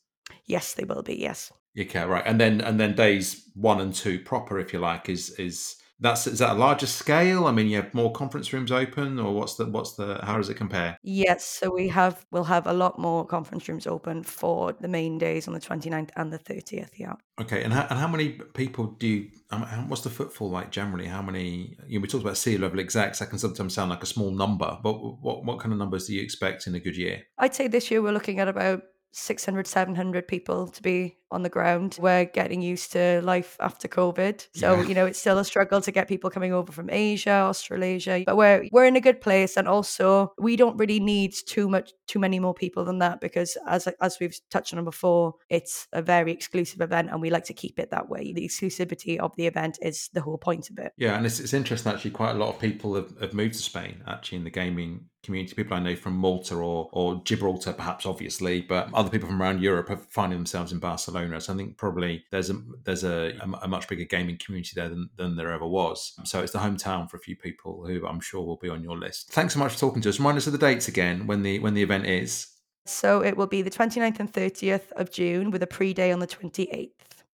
Yes, 0.48 0.74
they 0.74 0.84
will 0.84 1.02
be. 1.02 1.14
Yes. 1.14 1.52
Okay, 1.78 2.04
right, 2.04 2.24
and 2.26 2.40
then 2.40 2.60
and 2.60 2.80
then 2.80 2.96
days 2.96 3.48
one 3.54 3.80
and 3.80 3.94
two 3.94 4.18
proper, 4.18 4.58
if 4.58 4.72
you 4.72 4.80
like, 4.80 5.08
is 5.08 5.30
is 5.38 5.76
that's 6.00 6.26
is 6.26 6.38
that 6.38 6.52
a 6.52 6.58
larger 6.58 6.86
scale? 6.86 7.46
I 7.46 7.52
mean, 7.52 7.68
you 7.68 7.76
have 7.76 7.92
more 7.92 8.12
conference 8.12 8.52
rooms 8.52 8.72
open, 8.72 9.18
or 9.18 9.34
what's 9.34 9.54
the 9.56 9.66
what's 9.66 9.94
the 9.94 10.20
how 10.22 10.36
does 10.36 10.48
it 10.48 10.54
compare? 10.54 10.96
Yes, 11.02 11.44
so 11.44 11.72
we 11.72 11.88
have 11.88 12.24
we'll 12.30 12.44
have 12.44 12.66
a 12.66 12.72
lot 12.72 12.98
more 12.98 13.24
conference 13.26 13.68
rooms 13.68 13.86
open 13.86 14.22
for 14.22 14.72
the 14.72 14.88
main 14.88 15.18
days 15.18 15.46
on 15.48 15.54
the 15.54 15.60
29th 15.60 16.10
and 16.16 16.32
the 16.32 16.38
30th. 16.38 16.90
Yeah. 16.96 17.14
Okay, 17.40 17.62
and 17.62 17.72
how, 17.72 17.86
and 17.90 17.98
how 17.98 18.08
many 18.08 18.30
people 18.54 18.86
do 18.98 19.06
you? 19.06 19.30
Um, 19.50 19.88
what's 19.88 20.02
the 20.02 20.10
footfall 20.10 20.50
like 20.50 20.70
generally? 20.70 21.06
How 21.06 21.22
many? 21.22 21.76
You 21.86 21.98
know, 21.98 22.02
we 22.02 22.08
talked 22.08 22.24
about 22.24 22.36
C 22.36 22.58
level 22.58 22.80
execs. 22.80 23.18
That 23.18 23.30
can 23.30 23.38
sometimes 23.38 23.74
sound 23.74 23.90
like 23.90 24.02
a 24.02 24.06
small 24.06 24.30
number, 24.30 24.78
but 24.82 24.94
what 24.94 25.44
what 25.44 25.58
kind 25.58 25.72
of 25.72 25.78
numbers 25.78 26.06
do 26.06 26.14
you 26.14 26.22
expect 26.22 26.66
in 26.66 26.74
a 26.74 26.80
good 26.80 26.96
year? 26.96 27.22
I'd 27.38 27.54
say 27.54 27.68
this 27.68 27.90
year 27.90 28.02
we're 28.02 28.12
looking 28.12 28.38
at 28.40 28.48
about 28.48 28.82
600, 29.12 29.66
700 29.66 30.28
people 30.28 30.68
to 30.68 30.82
be 30.82 31.17
on 31.30 31.42
the 31.42 31.48
ground. 31.48 31.96
We're 32.00 32.24
getting 32.24 32.62
used 32.62 32.92
to 32.92 33.20
life 33.22 33.56
after 33.60 33.88
COVID. 33.88 34.46
So, 34.54 34.80
yeah. 34.80 34.88
you 34.88 34.94
know, 34.94 35.06
it's 35.06 35.18
still 35.18 35.38
a 35.38 35.44
struggle 35.44 35.80
to 35.80 35.92
get 35.92 36.08
people 36.08 36.30
coming 36.30 36.52
over 36.52 36.72
from 36.72 36.88
Asia, 36.90 37.30
Australasia, 37.30 38.22
but 38.26 38.36
we're 38.36 38.68
we're 38.72 38.86
in 38.86 38.96
a 38.96 39.00
good 39.00 39.20
place 39.20 39.56
and 39.56 39.68
also 39.68 40.32
we 40.38 40.56
don't 40.56 40.76
really 40.76 41.00
need 41.00 41.34
too 41.46 41.68
much 41.68 41.92
too 42.06 42.18
many 42.18 42.38
more 42.40 42.54
people 42.54 42.84
than 42.84 42.98
that 42.98 43.20
because 43.20 43.56
as 43.66 43.88
as 44.00 44.18
we've 44.20 44.38
touched 44.50 44.74
on 44.74 44.84
before, 44.84 45.34
it's 45.48 45.86
a 45.92 46.02
very 46.02 46.32
exclusive 46.32 46.80
event 46.80 47.10
and 47.10 47.20
we 47.20 47.30
like 47.30 47.44
to 47.44 47.54
keep 47.54 47.78
it 47.78 47.90
that 47.90 48.08
way. 48.08 48.32
The 48.32 48.46
exclusivity 48.46 49.18
of 49.18 49.34
the 49.36 49.46
event 49.46 49.78
is 49.82 50.08
the 50.12 50.20
whole 50.20 50.38
point 50.38 50.70
of 50.70 50.78
it. 50.78 50.92
Yeah, 50.96 51.16
and 51.16 51.26
it's, 51.26 51.40
it's 51.40 51.54
interesting 51.54 51.92
actually 51.92 52.12
quite 52.12 52.32
a 52.32 52.38
lot 52.38 52.54
of 52.54 52.60
people 52.60 52.94
have, 52.94 53.12
have 53.20 53.34
moved 53.34 53.54
to 53.54 53.62
Spain 53.62 54.02
actually 54.06 54.38
in 54.38 54.44
the 54.44 54.50
gaming 54.50 55.06
community. 55.22 55.54
People 55.54 55.76
I 55.76 55.80
know 55.80 55.96
from 55.96 56.16
Malta 56.16 56.54
or 56.54 56.88
or 56.92 57.20
Gibraltar 57.24 57.72
perhaps 57.72 58.06
obviously, 58.06 58.62
but 58.62 58.88
other 58.94 59.10
people 59.10 59.28
from 59.28 59.42
around 59.42 59.60
Europe 59.60 59.90
are 59.90 59.96
finding 59.96 60.38
themselves 60.38 60.72
in 60.72 60.78
Barcelona 60.78 61.17
Barcelona. 61.18 61.40
So 61.40 61.54
I 61.54 61.56
think 61.56 61.76
probably 61.76 62.24
there's 62.30 62.50
a 62.50 62.60
there's 62.84 63.04
a, 63.04 63.34
a, 63.62 63.68
much 63.68 63.88
bigger 63.88 64.04
gaming 64.04 64.38
community 64.38 64.72
there 64.74 64.88
than, 64.88 65.10
than 65.16 65.36
there 65.36 65.52
ever 65.52 65.66
was. 65.66 66.14
So 66.24 66.40
it's 66.40 66.52
the 66.52 66.58
hometown 66.58 67.10
for 67.10 67.16
a 67.16 67.20
few 67.20 67.36
people 67.36 67.86
who 67.86 68.06
I'm 68.06 68.20
sure 68.20 68.44
will 68.44 68.56
be 68.56 68.68
on 68.68 68.82
your 68.82 68.98
list. 68.98 69.30
Thanks 69.32 69.54
so 69.54 69.60
much 69.60 69.72
for 69.72 69.78
talking 69.78 70.02
to 70.02 70.08
us. 70.08 70.18
Remind 70.18 70.38
us 70.38 70.46
of 70.46 70.52
the 70.52 70.58
dates 70.58 70.88
again 70.88 71.26
when 71.26 71.42
the 71.42 71.58
when 71.58 71.74
the 71.74 71.82
event 71.82 72.06
is. 72.06 72.48
So 72.86 73.22
it 73.22 73.36
will 73.36 73.46
be 73.46 73.60
the 73.60 73.70
29th 73.70 74.18
and 74.18 74.32
30th 74.32 74.92
of 74.92 75.10
June 75.10 75.50
with 75.50 75.62
a 75.62 75.66
pre-day 75.66 76.10
on 76.10 76.20
the 76.20 76.26
28th. 76.26 76.90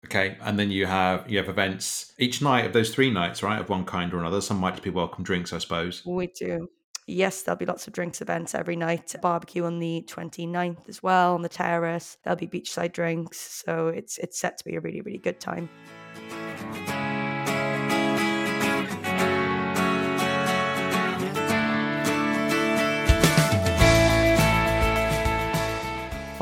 Okay, 0.06 0.36
and 0.42 0.58
then 0.58 0.72
you 0.72 0.88
have 0.88 1.30
you 1.30 1.38
have 1.38 1.48
events 1.48 2.14
each 2.18 2.42
night 2.42 2.66
of 2.66 2.74
those 2.74 2.94
three 2.94 3.12
nights, 3.12 3.44
right? 3.44 3.62
Of 3.62 3.70
one 3.70 3.86
kind 3.86 4.14
or 4.14 4.18
another. 4.18 4.42
Some 4.42 4.58
might 4.58 4.82
be 4.82 4.90
welcome 4.90 5.24
drinks, 5.24 5.54
I 5.54 5.60
suppose. 5.60 6.04
We 6.06 6.28
do. 6.28 6.70
Yes, 7.08 7.42
there'll 7.42 7.58
be 7.58 7.66
lots 7.66 7.88
of 7.88 7.94
drinks 7.94 8.22
events 8.22 8.56
every 8.56 8.76
night. 8.76 9.14
Barbecue 9.22 9.66
on 9.66 9.80
the 9.80 10.06
29th 10.08 10.88
as 10.88 11.04
well 11.04 11.34
on 11.34 11.42
the 11.42 11.50
terrace. 11.50 12.18
There'll 12.24 12.38
be 12.38 12.48
beachside 12.48 12.94
drinks. 12.94 13.40
So 13.66 13.90
it's 13.90 14.18
it's 14.18 14.40
set 14.40 14.58
to 14.60 14.66
be 14.66 14.76
a 14.76 14.80
really, 14.80 15.02
really 15.02 15.18
good 15.18 15.40
time. 15.40 15.70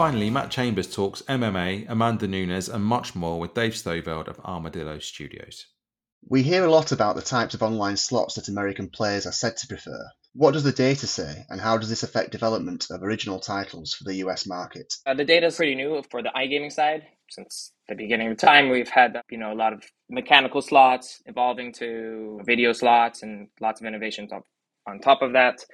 finally, 0.01 0.31
Matt 0.31 0.49
Chambers 0.49 0.91
talks 0.91 1.21
MMA, 1.29 1.85
Amanda 1.87 2.27
Nunes, 2.27 2.67
and 2.67 2.83
much 2.83 3.13
more 3.13 3.39
with 3.39 3.53
Dave 3.53 3.73
Stoveld 3.73 4.27
of 4.27 4.39
Armadillo 4.39 4.97
Studios. 4.97 5.67
We 6.27 6.41
hear 6.41 6.65
a 6.65 6.71
lot 6.71 6.91
about 6.91 7.15
the 7.15 7.21
types 7.21 7.53
of 7.53 7.61
online 7.61 7.97
slots 7.97 8.33
that 8.33 8.47
American 8.47 8.89
players 8.89 9.27
are 9.27 9.31
said 9.31 9.57
to 9.57 9.67
prefer. 9.67 10.09
What 10.33 10.53
does 10.53 10.63
the 10.63 10.71
data 10.71 11.07
say, 11.07 11.45
and 11.49 11.59
how 11.59 11.77
does 11.77 11.89
this 11.89 12.03
affect 12.03 12.31
development 12.31 12.87
of 12.89 13.03
original 13.03 13.39
titles 13.39 13.93
for 13.93 14.05
the 14.05 14.15
US 14.25 14.47
market? 14.47 14.93
Uh, 15.05 15.13
the 15.13 15.25
data 15.25 15.47
is 15.47 15.57
pretty 15.57 15.75
new 15.75 16.01
for 16.09 16.23
the 16.23 16.31
iGaming 16.35 16.71
side. 16.71 17.03
Since 17.29 17.73
the 17.89 17.95
beginning 17.95 18.31
of 18.31 18.37
time, 18.37 18.69
we've 18.69 18.89
had 18.89 19.21
you 19.29 19.37
know 19.37 19.51
a 19.51 19.55
lot 19.55 19.73
of 19.73 19.83
mechanical 20.09 20.61
slots 20.61 21.21
evolving 21.25 21.73
to 21.73 22.39
video 22.45 22.71
slots 22.71 23.23
and 23.23 23.47
lots 23.59 23.81
of 23.81 23.87
innovations 23.87 24.31
on, 24.31 24.41
on 24.87 24.99
top 24.99 25.21
of 25.21 25.33
that. 25.33 25.65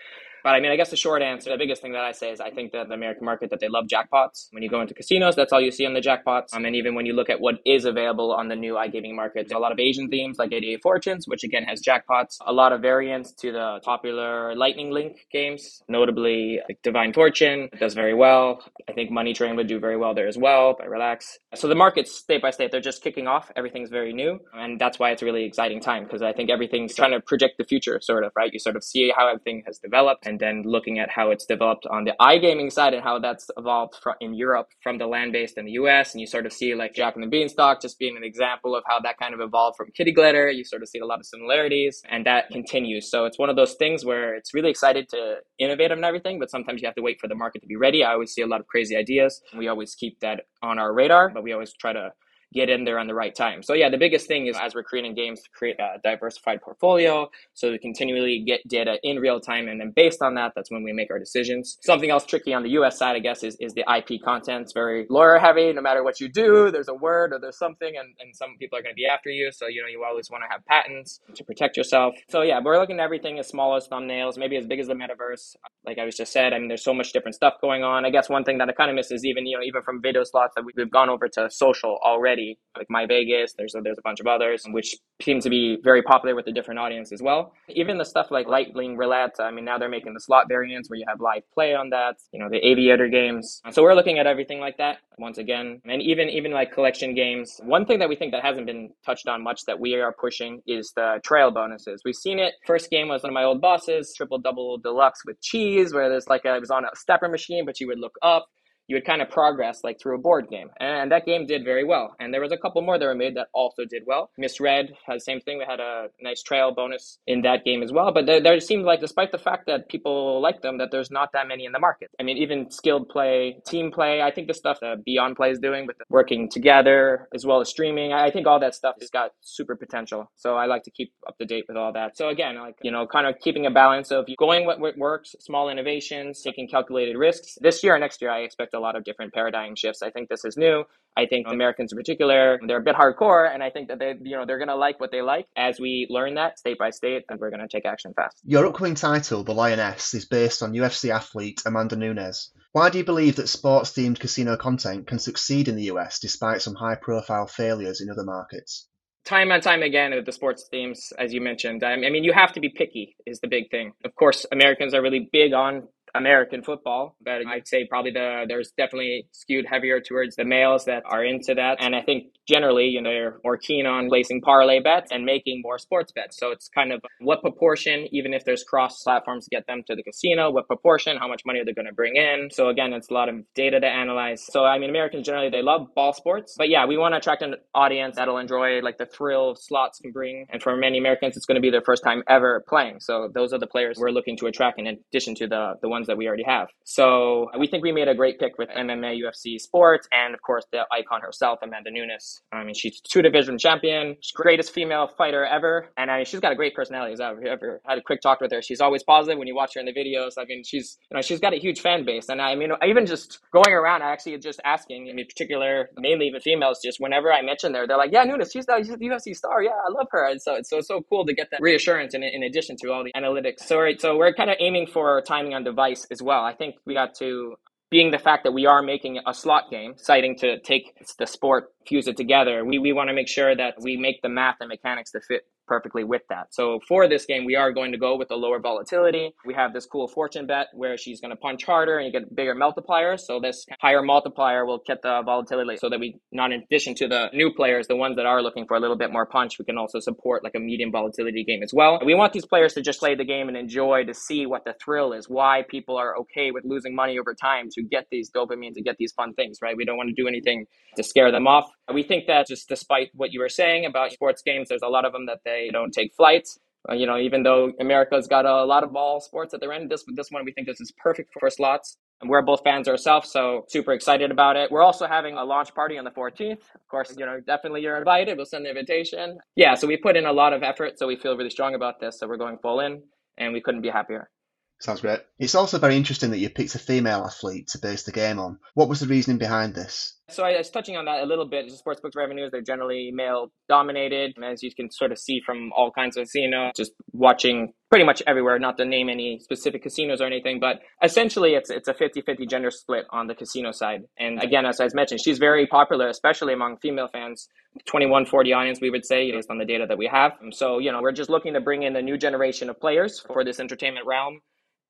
But 0.43 0.55
I 0.55 0.59
mean, 0.59 0.71
I 0.71 0.75
guess 0.75 0.89
the 0.89 0.97
short 0.97 1.21
answer, 1.21 1.49
the 1.49 1.57
biggest 1.57 1.81
thing 1.81 1.93
that 1.93 2.03
I 2.03 2.11
say 2.11 2.31
is 2.31 2.39
I 2.39 2.51
think 2.51 2.71
that 2.71 2.87
the 2.87 2.93
American 2.93 3.25
market 3.25 3.49
that 3.49 3.59
they 3.59 3.67
love 3.67 3.85
jackpots. 3.87 4.47
When 4.51 4.63
you 4.63 4.69
go 4.69 4.81
into 4.81 4.93
casinos, 4.93 5.35
that's 5.35 5.53
all 5.53 5.61
you 5.61 5.71
see 5.71 5.85
on 5.85 5.93
the 5.93 6.01
jackpots. 6.01 6.53
Um, 6.53 6.65
and 6.65 6.75
even 6.75 6.95
when 6.95 7.05
you 7.05 7.13
look 7.13 7.29
at 7.29 7.39
what 7.39 7.55
is 7.65 7.85
available 7.85 8.33
on 8.33 8.47
the 8.47 8.55
new 8.55 8.75
iGaming 8.75 9.15
market, 9.15 9.51
a 9.51 9.59
lot 9.59 9.71
of 9.71 9.79
Asian 9.79 10.09
themes 10.09 10.37
like 10.37 10.53
88 10.53 10.81
Fortunes, 10.81 11.27
which 11.27 11.43
again 11.43 11.63
has 11.63 11.81
jackpots. 11.81 12.37
A 12.45 12.53
lot 12.53 12.71
of 12.71 12.81
variants 12.81 13.33
to 13.33 13.51
the 13.51 13.79
popular 13.83 14.55
Lightning 14.55 14.91
Link 14.91 15.27
games, 15.31 15.81
notably 15.87 16.59
like 16.67 16.79
Divine 16.83 17.13
Fortune 17.13 17.69
does 17.79 17.93
very 17.93 18.13
well. 18.13 18.63
I 18.89 18.93
think 18.93 19.11
Money 19.11 19.33
Train 19.33 19.55
would 19.55 19.67
do 19.67 19.79
very 19.79 19.97
well 19.97 20.13
there 20.13 20.27
as 20.27 20.37
well 20.37 20.75
by 20.77 20.85
Relax. 20.85 21.37
So 21.55 21.67
the 21.67 21.75
market's 21.75 22.15
state 22.15 22.41
by 22.41 22.51
state, 22.51 22.71
they're 22.71 22.81
just 22.81 23.03
kicking 23.03 23.27
off. 23.27 23.51
Everything's 23.55 23.89
very 23.89 24.13
new. 24.13 24.39
And 24.53 24.79
that's 24.79 24.99
why 24.99 25.11
it's 25.11 25.21
a 25.21 25.25
really 25.25 25.45
exciting 25.45 25.79
time 25.79 26.03
because 26.03 26.21
I 26.21 26.33
think 26.33 26.49
everything's 26.49 26.95
trying 26.95 27.11
to 27.11 27.21
project 27.21 27.55
the 27.57 27.63
future, 27.63 27.99
sort 28.01 28.23
of, 28.23 28.31
right? 28.35 28.51
You 28.53 28.59
sort 28.59 28.75
of 28.75 28.83
see 28.83 29.11
how 29.15 29.27
everything 29.27 29.63
has 29.65 29.79
developed 29.79 30.26
and 30.27 30.39
then 30.39 30.63
looking 30.65 30.99
at 30.99 31.09
how 31.09 31.31
it's 31.31 31.45
developed 31.45 31.85
on 31.87 32.03
the 32.03 32.13
iGaming 32.19 32.71
side 32.71 32.93
and 32.93 33.01
how 33.01 33.17
that's 33.17 33.49
evolved 33.57 33.95
in 34.19 34.33
Europe 34.33 34.67
from 34.83 34.97
the 34.97 35.07
land 35.07 35.31
based 35.31 35.57
in 35.57 35.65
the 35.65 35.71
US. 35.71 36.13
And 36.13 36.19
you 36.19 36.27
sort 36.27 36.45
of 36.45 36.51
see 36.51 36.75
like 36.75 36.93
Jack 36.93 37.15
and 37.15 37.23
the 37.23 37.27
Beanstalk 37.27 37.81
just 37.81 37.97
being 37.97 38.17
an 38.17 38.23
example 38.23 38.75
of 38.75 38.83
how 38.85 38.99
that 38.99 39.17
kind 39.17 39.33
of 39.33 39.39
evolved 39.39 39.77
from 39.77 39.87
Kitty 39.95 40.11
Glitter. 40.11 40.49
You 40.49 40.65
sort 40.65 40.81
of 40.81 40.89
see 40.89 40.99
a 40.99 41.05
lot 41.05 41.19
of 41.19 41.25
similarities 41.25 42.01
and 42.09 42.25
that 42.25 42.49
continues. 42.49 43.09
So 43.09 43.25
it's 43.25 43.39
one 43.39 43.49
of 43.49 43.55
those 43.55 43.75
things 43.75 44.03
where 44.03 44.35
it's 44.35 44.53
really 44.53 44.69
excited 44.69 45.07
to 45.09 45.37
innovate 45.59 45.91
on 45.91 46.03
everything, 46.03 46.39
but 46.39 46.51
sometimes 46.51 46.81
you 46.81 46.87
have 46.87 46.95
to 46.95 47.01
wait 47.01 47.21
for 47.21 47.27
the 47.27 47.35
market 47.35 47.61
to 47.61 47.67
be 47.67 47.77
ready. 47.77 48.03
I 48.03 48.11
always 48.13 48.33
see 48.33 48.41
a 48.41 48.47
lot 48.47 48.59
of 48.59 48.67
crazy 48.67 48.97
ideas. 48.97 49.41
We 49.57 49.69
always 49.69 49.95
keep 49.95 50.19
that 50.19 50.41
on 50.61 50.77
our 50.77 50.93
radar, 50.93 51.29
but 51.29 51.43
we 51.43 51.53
always 51.53 51.73
try 51.73 51.93
to 51.93 52.11
get 52.53 52.69
in 52.69 52.83
there 52.83 52.99
on 52.99 53.07
the 53.07 53.13
right 53.13 53.35
time. 53.35 53.61
So 53.61 53.73
yeah, 53.73 53.89
the 53.89 53.97
biggest 53.97 54.27
thing 54.27 54.47
is 54.47 54.57
as 54.59 54.73
we're 54.73 54.83
creating 54.83 55.15
games 55.15 55.41
to 55.41 55.49
create 55.51 55.79
a 55.79 55.99
diversified 56.03 56.61
portfolio, 56.61 57.29
so 57.53 57.71
we 57.71 57.77
continually 57.77 58.43
get 58.45 58.67
data 58.67 58.97
in 59.03 59.17
real 59.17 59.39
time, 59.39 59.67
and 59.67 59.79
then 59.79 59.91
based 59.95 60.21
on 60.21 60.35
that, 60.35 60.53
that's 60.55 60.71
when 60.71 60.83
we 60.83 60.93
make 60.93 61.11
our 61.11 61.19
decisions. 61.19 61.77
Something 61.81 62.09
else 62.09 62.25
tricky 62.25 62.53
on 62.53 62.63
the 62.63 62.69
U.S. 62.71 62.97
side, 62.97 63.15
I 63.15 63.19
guess, 63.19 63.43
is, 63.43 63.57
is 63.59 63.73
the 63.73 63.83
IP 63.93 64.21
content. 64.23 64.63
It's 64.63 64.73
very 64.73 65.05
lawyer 65.09 65.37
heavy. 65.37 65.73
No 65.73 65.81
matter 65.81 66.03
what 66.03 66.19
you 66.19 66.29
do, 66.29 66.71
there's 66.71 66.87
a 66.87 66.93
word 66.93 67.33
or 67.33 67.39
there's 67.39 67.57
something, 67.57 67.95
and, 67.97 68.15
and 68.19 68.35
some 68.35 68.55
people 68.59 68.77
are 68.77 68.81
going 68.81 68.93
to 68.93 68.97
be 68.99 69.05
after 69.05 69.29
you. 69.29 69.51
So 69.51 69.67
you 69.67 69.81
know 69.81 69.87
you 69.87 70.03
always 70.07 70.29
want 70.31 70.43
to 70.43 70.49
have 70.49 70.65
patents 70.65 71.19
to 71.35 71.43
protect 71.43 71.77
yourself. 71.77 72.15
So 72.29 72.41
yeah, 72.41 72.59
we're 72.63 72.79
looking 72.79 72.99
at 72.99 73.03
everything 73.03 73.39
as 73.39 73.47
small 73.47 73.75
as 73.75 73.87
thumbnails, 73.87 74.37
maybe 74.37 74.57
as 74.57 74.65
big 74.65 74.79
as 74.79 74.87
the 74.87 74.93
metaverse. 74.93 75.55
Like 75.85 75.97
I 75.97 76.05
was 76.05 76.15
just 76.15 76.31
said, 76.31 76.53
I 76.53 76.59
mean, 76.59 76.67
there's 76.67 76.83
so 76.83 76.93
much 76.93 77.13
different 77.13 77.35
stuff 77.35 77.55
going 77.61 77.83
on. 77.83 78.05
I 78.05 78.09
guess 78.09 78.29
one 78.29 78.43
thing 78.43 78.57
that 78.59 78.69
I 78.69 78.73
kind 78.73 78.89
of 78.89 78.95
miss 78.95 79.11
is 79.11 79.25
even 79.25 79.45
you 79.45 79.57
know 79.57 79.63
even 79.63 79.81
from 79.81 80.01
video 80.01 80.23
slots 80.23 80.53
that 80.55 80.63
we've 80.63 80.91
gone 80.91 81.09
over 81.09 81.27
to 81.29 81.49
social 81.49 81.99
already 82.03 82.36
already, 82.37 82.57
like 82.77 82.87
My 82.89 83.05
Vegas. 83.05 83.53
There's 83.57 83.75
a, 83.75 83.81
there's 83.81 83.97
a 83.97 84.01
bunch 84.01 84.19
of 84.19 84.27
others 84.27 84.63
which 84.69 84.95
seem 85.21 85.39
to 85.41 85.49
be 85.49 85.77
very 85.83 86.01
popular 86.01 86.35
with 86.35 86.47
a 86.47 86.51
different 86.51 86.79
audience 86.79 87.11
as 87.11 87.21
well. 87.21 87.53
Even 87.69 87.97
the 87.97 88.05
stuff 88.05 88.27
like 88.29 88.47
Lightning 88.47 88.95
Roulette. 88.97 89.35
I 89.39 89.51
mean, 89.51 89.65
now 89.65 89.77
they're 89.77 89.89
making 89.89 90.13
the 90.13 90.19
slot 90.19 90.47
variants 90.47 90.89
where 90.89 90.99
you 90.99 91.05
have 91.07 91.19
live 91.19 91.43
play 91.53 91.73
on 91.73 91.89
that. 91.89 92.17
You 92.31 92.39
know, 92.39 92.49
the 92.49 92.65
Aviator 92.65 93.07
games. 93.07 93.61
So 93.71 93.83
we're 93.83 93.95
looking 93.95 94.19
at 94.19 94.27
everything 94.27 94.59
like 94.59 94.77
that 94.77 94.97
once 95.17 95.39
again, 95.39 95.81
and 95.85 96.01
even 96.01 96.29
even 96.29 96.51
like 96.51 96.71
collection 96.71 97.15
games. 97.15 97.59
One 97.63 97.85
thing 97.85 97.99
that 97.99 98.09
we 98.09 98.15
think 98.15 98.31
that 98.33 98.43
hasn't 98.43 98.67
been 98.67 98.91
touched 99.05 99.27
on 99.27 99.43
much 99.43 99.65
that 99.65 99.79
we 99.79 99.95
are 99.95 100.13
pushing 100.13 100.61
is 100.67 100.93
the 100.95 101.19
trail 101.23 101.51
bonuses. 101.51 102.01
We've 102.05 102.15
seen 102.15 102.39
it. 102.39 102.53
First 102.65 102.89
game 102.89 103.07
was 103.07 103.23
one 103.23 103.31
of 103.31 103.33
my 103.33 103.43
old 103.43 103.61
bosses, 103.61 104.13
triple 104.15 104.37
double 104.37 104.77
deluxe 104.77 105.21
with 105.25 105.41
cheese, 105.41 105.93
where 105.93 106.09
there's 106.09 106.27
like 106.27 106.45
a, 106.45 106.55
it 106.55 106.59
was 106.59 106.71
on 106.71 106.85
a 106.85 106.89
stepper 106.95 107.27
machine, 107.27 107.65
but 107.65 107.79
you 107.79 107.87
would 107.87 107.99
look 107.99 108.15
up 108.21 108.47
you 108.87 108.95
would 108.95 109.05
kind 109.05 109.21
of 109.21 109.29
progress 109.29 109.83
like 109.83 109.99
through 109.99 110.15
a 110.15 110.21
board 110.21 110.49
game. 110.49 110.69
And 110.79 111.11
that 111.11 111.25
game 111.25 111.45
did 111.45 111.63
very 111.63 111.83
well. 111.83 112.15
And 112.19 112.33
there 112.33 112.41
was 112.41 112.51
a 112.51 112.57
couple 112.57 112.81
more 112.81 112.97
that 112.97 113.05
were 113.05 113.15
made 113.15 113.35
that 113.35 113.47
also 113.53 113.85
did 113.85 114.03
well. 114.05 114.29
Miss 114.37 114.53
Misread 114.57 114.93
has 115.05 115.17
the 115.17 115.31
same 115.31 115.41
thing. 115.41 115.57
We 115.57 115.65
had 115.67 115.79
a 115.79 116.07
nice 116.21 116.41
trail 116.41 116.73
bonus 116.73 117.19
in 117.27 117.41
that 117.41 117.63
game 117.63 117.83
as 117.83 117.91
well. 117.91 118.11
But 118.11 118.25
there, 118.25 118.41
there 118.41 118.59
seemed 118.59 118.85
like, 118.85 119.01
despite 119.01 119.31
the 119.31 119.37
fact 119.37 119.67
that 119.67 119.89
people 119.89 120.41
like 120.41 120.61
them, 120.61 120.77
that 120.79 120.89
there's 120.91 121.11
not 121.11 121.31
that 121.33 121.47
many 121.47 121.65
in 121.65 121.71
the 121.71 121.79
market. 121.79 122.09
I 122.19 122.23
mean, 122.23 122.37
even 122.37 122.71
skilled 122.71 123.09
play, 123.09 123.59
team 123.67 123.91
play, 123.91 124.21
I 124.21 124.31
think 124.31 124.47
the 124.47 124.53
stuff 124.53 124.79
that 124.81 125.03
Beyond 125.05 125.35
Play 125.35 125.51
is 125.51 125.59
doing 125.59 125.85
with 125.85 125.97
working 126.09 126.49
together 126.49 127.27
as 127.33 127.45
well 127.45 127.61
as 127.61 127.69
streaming, 127.69 128.13
I 128.13 128.31
think 128.31 128.47
all 128.47 128.59
that 128.59 128.73
stuff 128.73 128.95
has 128.99 129.09
got 129.09 129.31
super 129.41 129.75
potential. 129.75 130.31
So 130.35 130.55
I 130.55 130.65
like 130.65 130.83
to 130.83 130.91
keep 130.91 131.13
up 131.27 131.37
to 131.37 131.45
date 131.45 131.65
with 131.67 131.77
all 131.77 131.93
that. 131.93 132.17
So 132.17 132.29
again, 132.29 132.55
like, 132.55 132.75
you 132.81 132.91
know, 132.91 133.05
kind 133.05 133.27
of 133.27 133.35
keeping 133.39 133.65
a 133.65 133.71
balance 133.71 134.11
of 134.11 134.27
going 134.37 134.65
what 134.65 134.79
works, 134.97 135.35
small 135.39 135.69
innovations, 135.69 136.41
taking 136.41 136.67
calculated 136.67 137.17
risks. 137.17 137.57
This 137.61 137.83
year 137.83 137.95
or 137.95 137.99
next 137.99 138.21
year, 138.21 138.31
I 138.31 138.39
expect 138.39 138.73
a 138.77 138.79
lot 138.79 138.95
of 138.95 139.03
different 139.03 139.33
paradigm 139.33 139.75
shifts. 139.75 140.01
I 140.01 140.11
think 140.11 140.29
this 140.29 140.45
is 140.45 140.55
new. 140.55 140.83
I 141.17 141.25
think 141.25 141.47
Americans 141.47 141.91
in 141.91 141.97
particular, 141.97 142.59
they're 142.65 142.79
a 142.79 142.83
bit 142.83 142.95
hardcore, 142.95 143.51
and 143.51 143.63
I 143.63 143.69
think 143.69 143.87
that 143.87 143.99
they, 143.99 144.13
you 144.21 144.37
know, 144.37 144.45
they're 144.45 144.59
going 144.59 144.67
to 144.69 144.75
like 144.75 144.99
what 144.99 145.11
they 145.11 145.21
like. 145.21 145.47
As 145.57 145.79
we 145.79 146.07
learn 146.09 146.35
that 146.35 146.59
state 146.59 146.77
by 146.77 146.91
state, 146.91 147.25
and 147.29 147.39
we're 147.39 147.49
going 147.49 147.61
to 147.61 147.67
take 147.67 147.85
action 147.85 148.13
fast. 148.15 148.37
Your 148.43 148.65
upcoming 148.67 148.95
title, 148.95 149.43
The 149.43 149.53
Lioness, 149.53 150.13
is 150.13 150.25
based 150.25 150.61
on 150.63 150.73
UFC 150.73 151.09
athlete 151.09 151.61
Amanda 151.65 151.95
Nunes. 151.95 152.51
Why 152.71 152.89
do 152.89 152.99
you 152.99 153.03
believe 153.03 153.37
that 153.37 153.49
sports-themed 153.49 154.19
casino 154.19 154.55
content 154.55 155.07
can 155.07 155.19
succeed 155.19 155.67
in 155.67 155.75
the 155.75 155.85
US 155.85 156.19
despite 156.19 156.61
some 156.61 156.75
high-profile 156.75 157.47
failures 157.47 158.01
in 158.01 158.09
other 158.09 158.23
markets? 158.23 158.87
time 159.27 159.51
and 159.51 159.61
time 159.61 159.83
again 159.83 160.11
with 160.15 160.25
the 160.25 160.31
sports 160.31 160.67
themes, 160.71 161.11
as 161.19 161.33
you 161.33 161.41
mentioned. 161.41 161.83
I 161.83 161.97
mean, 161.97 162.23
you 162.23 162.31
have 162.33 162.53
to 162.53 162.61
be 162.61 162.69
picky 162.69 163.15
is 163.25 163.39
the 163.41 163.47
big 163.47 163.69
thing. 163.69 163.91
Of 164.05 164.15
course, 164.15 164.45
Americans 164.51 164.93
are 164.93 165.01
really 165.01 165.27
big 165.31 165.53
on 165.53 165.87
American 166.15 166.63
football, 166.63 167.15
but 167.23 167.45
I'd 167.47 167.67
say 167.67 167.85
probably 167.89 168.11
the 168.11 168.45
there's 168.47 168.71
definitely 168.77 169.27
skewed 169.31 169.65
heavier 169.69 169.99
towards 169.99 170.35
the 170.35 170.45
males 170.45 170.85
that 170.85 171.03
are 171.05 171.23
into 171.23 171.55
that. 171.55 171.77
And 171.79 171.95
I 171.95 172.01
think 172.01 172.33
generally, 172.47 172.85
you 172.85 173.01
know, 173.01 173.09
they're 173.09 173.39
more 173.43 173.57
keen 173.57 173.85
on 173.85 174.09
placing 174.09 174.41
parlay 174.41 174.79
bets 174.79 175.11
and 175.11 175.25
making 175.25 175.61
more 175.63 175.77
sports 175.77 176.11
bets. 176.11 176.37
So 176.39 176.51
it's 176.51 176.69
kind 176.69 176.91
of 176.91 177.01
what 177.19 177.41
proportion, 177.41 178.07
even 178.11 178.33
if 178.33 178.45
there's 178.45 178.63
cross 178.63 179.03
platforms 179.03 179.45
to 179.45 179.55
get 179.55 179.67
them 179.67 179.83
to 179.87 179.95
the 179.95 180.03
casino, 180.03 180.51
what 180.51 180.67
proportion, 180.67 181.17
how 181.17 181.27
much 181.27 181.43
money 181.45 181.59
are 181.59 181.65
they 181.65 181.73
going 181.73 181.87
to 181.87 181.93
bring 181.93 182.15
in. 182.15 182.49
So 182.51 182.69
again, 182.69 182.93
it's 182.93 183.09
a 183.09 183.13
lot 183.13 183.29
of 183.29 183.35
data 183.55 183.79
to 183.79 183.87
analyze. 183.87 184.45
So 184.45 184.63
I 184.65 184.79
mean, 184.79 184.89
Americans 184.89 185.25
generally 185.25 185.49
they 185.49 185.61
love 185.61 185.87
ball 185.95 186.13
sports, 186.13 186.55
but 186.57 186.69
yeah, 186.69 186.85
we 186.85 186.97
want 186.97 187.13
to 187.13 187.17
attract 187.17 187.41
an 187.41 187.55
audience 187.75 188.15
that'll 188.15 188.37
enjoy 188.37 188.79
like 188.81 188.97
the 188.97 189.05
thrill 189.05 189.55
slots 189.55 189.99
can 189.99 190.11
bring. 190.11 190.45
And 190.49 190.61
for 190.61 190.75
many 190.75 190.97
Americans, 190.97 191.35
it's 191.37 191.45
going 191.45 191.55
to 191.55 191.61
be 191.61 191.69
their 191.69 191.83
first 191.85 192.03
time 192.03 192.23
ever 192.29 192.63
playing. 192.67 192.99
So 193.01 193.29
those 193.33 193.53
are 193.53 193.59
the 193.59 193.67
players 193.67 193.97
we're 193.97 194.11
looking 194.11 194.37
to 194.37 194.47
attract 194.47 194.79
in 194.79 194.87
addition 194.87 195.35
to 195.35 195.47
the 195.47 195.73
the 195.81 195.89
ones 195.97 196.07
that 196.07 196.17
we 196.17 196.27
already 196.27 196.43
have. 196.43 196.67
So 196.83 197.49
we 197.59 197.67
think 197.67 197.83
we 197.83 197.91
made 197.91 198.07
a 198.07 198.15
great 198.15 198.39
pick 198.39 198.57
with 198.57 198.69
MMA, 198.69 199.11
UFC, 199.23 199.59
sports, 199.59 200.07
and 200.11 200.33
of 200.33 200.41
course 200.41 200.65
the 200.71 200.81
icon 200.91 201.21
herself, 201.21 201.59
Amanda 201.63 201.91
Nunes. 201.91 202.41
I 202.51 202.63
mean, 202.63 202.75
she's 202.75 203.01
two 203.01 203.21
division 203.21 203.57
champion, 203.57 204.15
greatest 204.35 204.73
female 204.73 205.05
fighter 205.17 205.43
ever, 205.45 205.89
and 205.97 206.11
I 206.11 206.17
mean, 206.17 206.25
she's 206.25 206.39
got 206.39 206.51
a 206.51 206.55
great 206.55 206.75
personality. 206.75 207.13
As 207.13 207.21
I've 207.21 207.43
ever 207.43 207.81
had 207.85 207.97
a 207.97 208.01
quick 208.01 208.21
talk 208.21 208.41
with 208.41 208.51
her, 208.51 208.61
she's 208.61 208.81
always 208.81 209.03
positive 209.03 209.37
when 209.39 209.47
you 209.47 209.55
watch 209.55 209.73
her 209.75 209.79
in 209.79 209.85
the 209.85 209.93
videos. 209.93 210.33
I 210.37 210.45
mean, 210.45 210.63
she's 210.63 210.97
you 211.09 211.15
know 211.15 211.21
she's 211.21 211.39
got 211.39 211.53
a 211.53 211.57
huge 211.57 211.81
fan 211.81 212.05
base, 212.05 212.29
and 212.29 212.41
I 212.41 212.55
mean, 212.55 212.71
even 212.85 213.05
just 213.05 213.39
going 213.51 213.73
around, 213.73 214.03
I 214.03 214.11
actually 214.11 214.37
just 214.37 214.59
asking, 214.63 215.07
in 215.07 215.17
particular, 215.17 215.89
mainly 215.97 216.27
even 216.27 216.41
females, 216.41 216.79
just 216.83 216.99
whenever 216.99 217.33
I 217.33 217.41
mention 217.41 217.73
her, 217.73 217.87
they're 217.87 217.97
like, 217.97 218.11
"Yeah, 218.11 218.23
Nunes, 218.23 218.51
she's 218.51 218.65
the, 218.65 218.77
she's 218.85 218.97
the 218.97 219.07
UFC 219.11 219.35
star. 219.35 219.63
Yeah, 219.63 219.71
I 219.87 219.91
love 219.91 220.07
her." 220.11 220.29
And 220.29 220.41
so 220.41 220.55
it's 220.55 220.69
so 220.69 220.81
so 220.81 221.01
cool 221.09 221.25
to 221.25 221.33
get 221.33 221.47
that 221.51 221.61
reassurance 221.61 222.13
in, 222.13 222.23
in 222.23 222.43
addition 222.43 222.75
to 222.83 222.91
all 222.91 223.03
the 223.03 223.13
analytics. 223.13 223.61
So 223.61 223.79
right, 223.79 223.99
so 223.99 224.17
we're 224.17 224.33
kind 224.33 224.49
of 224.49 224.57
aiming 224.59 224.87
for 224.87 225.21
timing 225.21 225.53
on 225.53 225.63
device 225.63 225.86
as 225.89 226.21
well. 226.21 226.43
I 226.43 226.53
think 226.53 226.75
we 226.85 226.93
got 226.93 227.15
to 227.15 227.55
being 227.89 228.11
the 228.11 228.19
fact 228.19 228.43
that 228.43 228.51
we 228.51 228.65
are 228.65 228.81
making 228.81 229.19
a 229.25 229.33
slot 229.33 229.69
game, 229.71 229.93
citing 229.95 230.35
to 230.37 230.59
take 230.59 230.93
the 231.19 231.25
sport, 231.25 231.71
fuse 231.87 232.07
it 232.07 232.17
together, 232.17 232.65
we, 232.65 232.79
we 232.79 232.91
want 232.91 233.09
to 233.09 233.13
make 233.13 233.29
sure 233.29 233.55
that 233.55 233.75
we 233.79 233.95
make 233.95 234.21
the 234.21 234.29
math 234.29 234.57
and 234.59 234.67
mechanics 234.67 235.11
to 235.11 235.21
fit 235.21 235.43
perfectly 235.67 236.03
with 236.03 236.21
that. 236.29 236.53
So 236.53 236.79
for 236.87 237.07
this 237.07 237.25
game, 237.25 237.45
we 237.45 237.55
are 237.55 237.71
going 237.71 237.91
to 237.91 237.97
go 237.97 238.17
with 238.17 238.31
a 238.31 238.35
lower 238.35 238.59
volatility. 238.59 239.33
We 239.45 239.53
have 239.53 239.73
this 239.73 239.85
cool 239.85 240.07
fortune 240.07 240.47
bet 240.47 240.67
where 240.73 240.97
she's 240.97 241.21
going 241.21 241.31
to 241.31 241.37
punch 241.37 241.63
harder 241.65 241.97
and 241.97 242.05
you 242.05 242.11
get 242.11 242.35
bigger 242.35 242.55
multipliers. 242.55 243.21
So 243.21 243.39
this 243.39 243.65
higher 243.79 244.01
multiplier 244.01 244.65
will 244.65 244.81
get 244.85 245.01
the 245.01 245.21
volatility 245.25 245.77
so 245.77 245.89
that 245.89 245.99
we, 245.99 246.19
not 246.31 246.51
in 246.51 246.63
addition 246.63 246.95
to 246.95 247.07
the 247.07 247.29
new 247.33 247.53
players, 247.53 247.87
the 247.87 247.95
ones 247.95 248.15
that 248.15 248.25
are 248.25 248.41
looking 248.41 248.65
for 248.65 248.77
a 248.77 248.79
little 248.79 248.97
bit 248.97 249.11
more 249.11 249.25
punch, 249.25 249.59
we 249.59 249.65
can 249.65 249.77
also 249.77 249.99
support 249.99 250.43
like 250.43 250.53
a 250.55 250.59
medium 250.59 250.91
volatility 250.91 251.43
game 251.43 251.61
as 251.63 251.71
well. 251.73 251.99
We 252.05 252.15
want 252.15 252.33
these 252.33 252.45
players 252.45 252.73
to 252.73 252.81
just 252.81 252.99
play 252.99 253.15
the 253.15 253.25
game 253.25 253.47
and 253.47 253.57
enjoy 253.57 254.05
to 254.05 254.13
see 254.13 254.45
what 254.45 254.63
the 254.65 254.73
thrill 254.83 255.13
is, 255.13 255.27
why 255.29 255.63
people 255.67 255.97
are 255.97 256.17
okay 256.19 256.51
with 256.51 256.63
losing 256.65 256.95
money 256.95 257.19
over 257.19 257.33
time 257.33 257.69
to 257.73 257.83
get 257.83 258.07
these 258.11 258.31
dopamine, 258.31 258.73
to 258.73 258.81
get 258.81 258.95
these 258.97 259.11
fun 259.13 259.33
things, 259.33 259.59
right? 259.61 259.75
We 259.75 259.85
don't 259.85 259.97
want 259.97 260.09
to 260.09 260.21
do 260.21 260.27
anything 260.27 260.65
to 260.95 261.03
scare 261.03 261.31
them 261.31 261.47
off. 261.47 261.65
We 261.93 262.03
think 262.03 262.27
that 262.27 262.47
just 262.47 262.67
despite 262.67 263.09
what 263.13 263.33
you 263.33 263.39
were 263.39 263.49
saying 263.49 263.85
about 263.85 264.11
sports 264.11 264.41
games, 264.45 264.69
there's 264.69 264.81
a 264.83 264.89
lot 264.89 265.05
of 265.05 265.13
them 265.13 265.25
that 265.27 265.39
they 265.45 265.56
don't 265.71 265.91
take 265.91 266.13
flights. 266.15 266.59
Uh, 266.89 266.93
you 266.93 267.05
know, 267.05 267.17
even 267.17 267.43
though 267.43 267.71
America's 267.79 268.27
got 268.27 268.45
a 268.45 268.63
lot 268.63 268.83
of 268.83 268.93
ball 268.93 269.19
sports 269.19 269.53
at 269.53 269.59
their 269.59 269.73
end, 269.73 269.89
this 269.89 270.03
this 270.15 270.31
one 270.31 270.45
we 270.45 270.51
think 270.53 270.67
this 270.67 270.79
is 270.79 270.91
perfect 271.03 271.33
for 271.33 271.49
slots. 271.49 271.97
And 272.21 272.29
we're 272.31 272.41
both 272.41 272.61
fans 272.63 272.87
ourselves, 272.87 273.31
so 273.31 273.65
super 273.69 273.93
excited 273.93 274.31
about 274.31 274.55
it. 274.55 274.71
We're 274.71 274.81
also 274.81 275.05
having 275.05 275.35
a 275.35 275.43
launch 275.43 275.75
party 275.75 275.99
on 275.99 276.03
the 276.03 276.09
14th. 276.09 276.53
Of 276.73 276.87
course, 276.89 277.13
you 277.15 277.27
know, 277.27 277.39
definitely 277.45 277.81
you're 277.81 277.97
invited. 277.97 278.37
We'll 278.37 278.47
send 278.47 278.65
the 278.65 278.69
invitation. 278.69 279.37
Yeah, 279.55 279.75
so 279.75 279.85
we 279.85 279.97
put 279.97 280.17
in 280.17 280.25
a 280.25 280.33
lot 280.33 280.51
of 280.51 280.63
effort, 280.63 280.97
so 280.97 281.05
we 281.05 281.15
feel 281.15 281.37
really 281.37 281.51
strong 281.51 281.75
about 281.75 281.99
this. 281.99 282.19
So 282.19 282.27
we're 282.27 282.37
going 282.37 282.57
full 282.57 282.79
in, 282.79 283.03
and 283.37 283.53
we 283.53 283.61
couldn't 283.61 283.81
be 283.81 283.89
happier. 283.89 284.31
Sounds 284.79 285.01
great. 285.01 285.19
It's 285.39 285.55
also 285.55 285.79
very 285.79 285.97
interesting 285.97 286.29
that 286.31 286.37
you 286.37 286.49
picked 286.49 286.75
a 286.75 286.79
female 286.79 287.23
athlete 287.25 287.67
to 287.69 287.79
base 287.79 288.03
the 288.03 288.11
game 288.11 288.37
on. 288.37 288.59
What 288.75 288.89
was 288.89 288.99
the 288.99 289.07
reasoning 289.07 289.39
behind 289.39 289.73
this? 289.73 290.13
So 290.29 290.43
I 290.43 290.55
was 290.55 290.69
touching 290.69 290.97
on 290.97 291.05
that 291.05 291.23
a 291.23 291.25
little 291.25 291.47
bit. 291.47 291.71
Sportsbook 291.71 292.15
revenues, 292.15 292.51
they're 292.51 292.61
generally 292.61 293.11
male 293.11 293.51
dominated, 293.67 294.35
as 294.43 294.61
you 294.61 294.73
can 294.75 294.91
sort 294.91 295.11
of 295.11 295.17
see 295.17 295.41
from 295.43 295.71
all 295.75 295.89
kinds 295.89 296.15
of 296.15 296.23
casino, 296.23 296.71
just 296.75 296.91
watching 297.11 297.73
pretty 297.89 298.05
much 298.05 298.21
everywhere, 298.27 298.59
not 298.59 298.77
to 298.77 298.85
name 298.85 299.09
any 299.09 299.39
specific 299.39 299.81
casinos 299.81 300.21
or 300.21 300.25
anything, 300.25 300.59
but 300.59 300.81
essentially 301.01 301.55
it's 301.55 301.69
it's 301.69 301.87
a 301.87 301.93
50-50 301.93 302.47
gender 302.47 302.69
split 302.69 303.05
on 303.09 303.25
the 303.27 303.33
casino 303.33 303.71
side. 303.71 304.01
And 304.19 304.43
again, 304.43 304.65
as 304.65 304.79
I 304.79 304.89
mentioned, 304.93 305.21
she's 305.21 305.39
very 305.39 305.65
popular, 305.65 306.07
especially 306.07 306.53
among 306.53 306.77
female 306.77 307.07
fans. 307.07 307.47
2140 307.85 308.53
audience, 308.53 308.79
we 308.81 308.89
would 308.89 309.05
say, 309.05 309.31
based 309.31 309.49
on 309.49 309.59
the 309.59 309.65
data 309.65 309.85
that 309.87 309.97
we 309.97 310.07
have. 310.07 310.33
So, 310.51 310.79
you 310.79 310.91
know, 310.91 311.01
we're 311.01 311.11
just 311.11 311.29
looking 311.29 311.53
to 311.53 311.61
bring 311.61 311.83
in 311.83 311.95
a 311.95 312.01
new 312.01 312.17
generation 312.17 312.69
of 312.69 312.79
players 312.79 313.19
for 313.19 313.43
this 313.43 313.59
entertainment 313.59 314.05
realm 314.05 314.41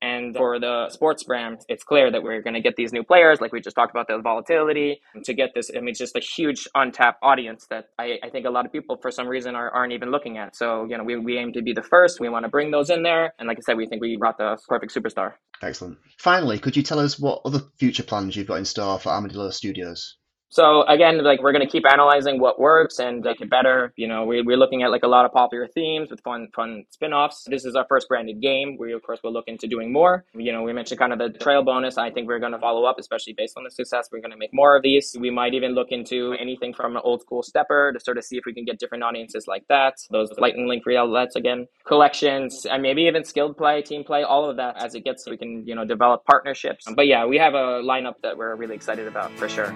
and 0.02 0.36
for 0.36 0.60
the 0.60 0.90
sports 0.90 1.24
brand, 1.24 1.62
it's 1.68 1.84
clear 1.84 2.12
that 2.12 2.22
we're 2.22 2.42
going 2.42 2.54
to 2.54 2.62
get 2.62 2.76
these 2.76 2.94
new 2.94 3.04
players, 3.04 3.42
like 3.42 3.52
we 3.52 3.62
just 3.62 3.76
talked 3.76 3.92
about 3.92 4.08
the 4.08 4.20
volatility, 4.20 5.02
to 5.24 5.34
get 5.34 5.52
this. 5.56 5.72
I 5.76 5.80
mean, 5.80 5.90
it's 5.90 6.00
just 6.00 6.16
a 6.16 6.20
huge 6.20 6.68
untapped 6.76 7.20
audience 7.24 7.66
that 7.70 7.90
I, 7.98 8.20
I 8.24 8.30
think 8.30 8.46
a 8.46 8.50
lot 8.50 8.66
of 8.66 8.72
people, 8.72 8.98
for 9.02 9.10
some 9.12 9.28
reason, 9.28 9.56
are, 9.56 9.72
aren't 9.72 9.94
even 9.94 10.12
looking 10.12 10.38
at. 10.38 10.56
So, 10.56 10.86
you 10.90 10.98
know, 10.98 11.04
we, 11.04 11.18
we 11.18 11.38
aim 11.38 11.54
to 11.54 11.62
be 11.62 11.74
the 11.74 11.82
first. 11.82 12.20
We 12.20 12.30
want 12.30 12.44
to 12.46 12.50
bring 12.50 12.72
those 12.72 12.90
in 12.90 13.04
there. 13.04 13.34
And 13.40 13.48
like 13.48 13.58
I 13.58 13.62
said, 13.62 13.78
we 13.78 13.88
think 13.88 14.02
we 14.02 14.18
brought 14.18 14.38
the 14.38 14.58
perfect 14.68 14.94
superstar. 14.94 15.34
Excellent. 15.62 15.98
Finally, 16.20 16.60
could 16.60 16.78
you 16.78 16.84
tell 16.84 17.00
us 17.00 17.20
what 17.20 17.42
other 17.46 17.62
future 17.78 18.04
plans 18.04 18.36
you've 18.36 18.48
got 18.48 18.60
in 18.60 18.66
store 18.66 19.00
for 19.00 19.10
Armadillo 19.10 19.50
Studios? 19.50 20.18
So 20.50 20.84
again, 20.88 21.24
like 21.24 21.42
we're 21.42 21.52
gonna 21.52 21.68
keep 21.68 21.84
analyzing 21.92 22.40
what 22.40 22.60
works 22.60 23.00
and 23.00 23.22
make 23.22 23.42
it 23.42 23.50
better. 23.50 23.94
You 23.98 24.08
know, 24.08 24.26
we, 24.26 24.42
we're 24.42 24.58
looking 24.58 24.84
at 24.84 24.92
like 24.92 25.04
a 25.04 25.08
lot 25.08 25.26
of 25.26 25.32
popular 25.32 25.68
themes 25.68 26.10
with 26.10 26.22
fun 26.22 26.48
fun 26.56 26.86
spin-offs. 26.92 27.44
This 27.48 27.66
is 27.66 27.76
our 27.76 27.86
first 27.90 28.08
branded 28.08 28.42
game. 28.42 28.78
We 28.80 28.94
of 28.94 29.02
course 29.04 29.20
will 29.24 29.34
look 29.34 29.48
into 29.48 29.68
doing 29.68 29.92
more. 29.92 30.26
You 30.34 30.52
know, 30.52 30.64
we 30.64 30.74
mentioned 30.74 31.00
kind 31.00 31.12
of 31.12 31.20
the 31.20 31.38
trail 31.38 31.64
bonus. 31.64 31.98
I 31.98 32.12
think 32.12 32.28
we're 32.28 32.40
gonna 32.40 32.60
follow 32.60 32.86
up, 32.86 32.98
especially 32.98 33.34
based 33.34 33.58
on 33.58 33.64
the 33.64 33.72
success. 33.72 34.08
We're 34.12 34.22
gonna 34.22 34.38
make 34.38 34.54
more 34.54 34.76
of 34.76 34.84
these. 34.84 35.16
We 35.20 35.30
might 35.30 35.54
even 35.54 35.74
look 35.74 35.90
into 35.92 36.34
anything 36.40 36.74
from 36.74 36.96
an 36.96 37.02
old 37.04 37.22
school 37.22 37.44
stepper 37.44 37.92
to 37.92 38.00
sort 38.00 38.18
of 38.18 38.24
see 38.24 38.38
if 38.38 38.46
we 38.46 38.54
can 38.54 38.64
get 38.64 38.80
different 38.80 39.04
audiences 39.04 39.46
like 39.48 39.66
that. 39.68 39.96
Those 40.12 40.32
lightning 40.38 40.68
link 40.68 40.84
outlets 40.88 41.36
again, 41.36 41.68
collections, 41.86 42.66
and 42.66 42.82
maybe 42.82 43.04
even 43.04 43.26
skilled 43.26 43.58
play, 43.58 43.82
team 43.82 44.06
play, 44.06 44.24
all 44.24 44.50
of 44.50 44.56
that 44.56 44.82
as 44.82 44.96
it 44.96 45.04
gets. 45.04 45.28
We 45.28 45.36
can 45.38 45.68
you 45.68 45.76
know 45.76 45.84
develop 45.84 46.24
partnerships. 46.26 46.86
But 46.96 47.08
yeah, 47.08 47.26
we 47.26 47.38
have 47.38 47.54
a 47.54 47.82
lineup 47.84 48.16
that 48.24 48.38
we're 48.38 48.56
really 48.56 48.76
excited 48.76 49.08
about 49.08 49.32
for 49.38 49.50
sure. 49.50 49.76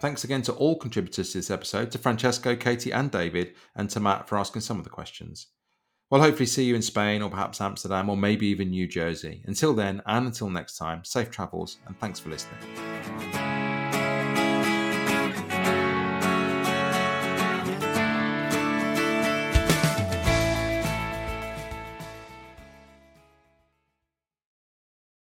Thanks 0.00 0.24
again 0.24 0.40
to 0.42 0.54
all 0.54 0.76
contributors 0.76 1.32
to 1.32 1.38
this 1.38 1.50
episode, 1.50 1.90
to 1.90 1.98
Francesco, 1.98 2.56
Katie, 2.56 2.90
and 2.92 3.10
David, 3.10 3.52
and 3.76 3.90
to 3.90 4.00
Matt 4.00 4.28
for 4.28 4.38
asking 4.38 4.62
some 4.62 4.78
of 4.78 4.84
the 4.84 4.90
questions. 4.90 5.48
We'll 6.10 6.22
hopefully 6.22 6.46
see 6.46 6.64
you 6.64 6.74
in 6.74 6.82
Spain 6.82 7.20
or 7.22 7.30
perhaps 7.30 7.60
Amsterdam 7.60 8.08
or 8.08 8.16
maybe 8.16 8.46
even 8.46 8.70
New 8.70 8.88
Jersey. 8.88 9.42
Until 9.46 9.74
then, 9.74 10.02
and 10.06 10.26
until 10.26 10.48
next 10.48 10.76
time, 10.78 11.04
safe 11.04 11.30
travels 11.30 11.78
and 11.86 11.98
thanks 12.00 12.18
for 12.18 12.30
listening. 12.30 13.69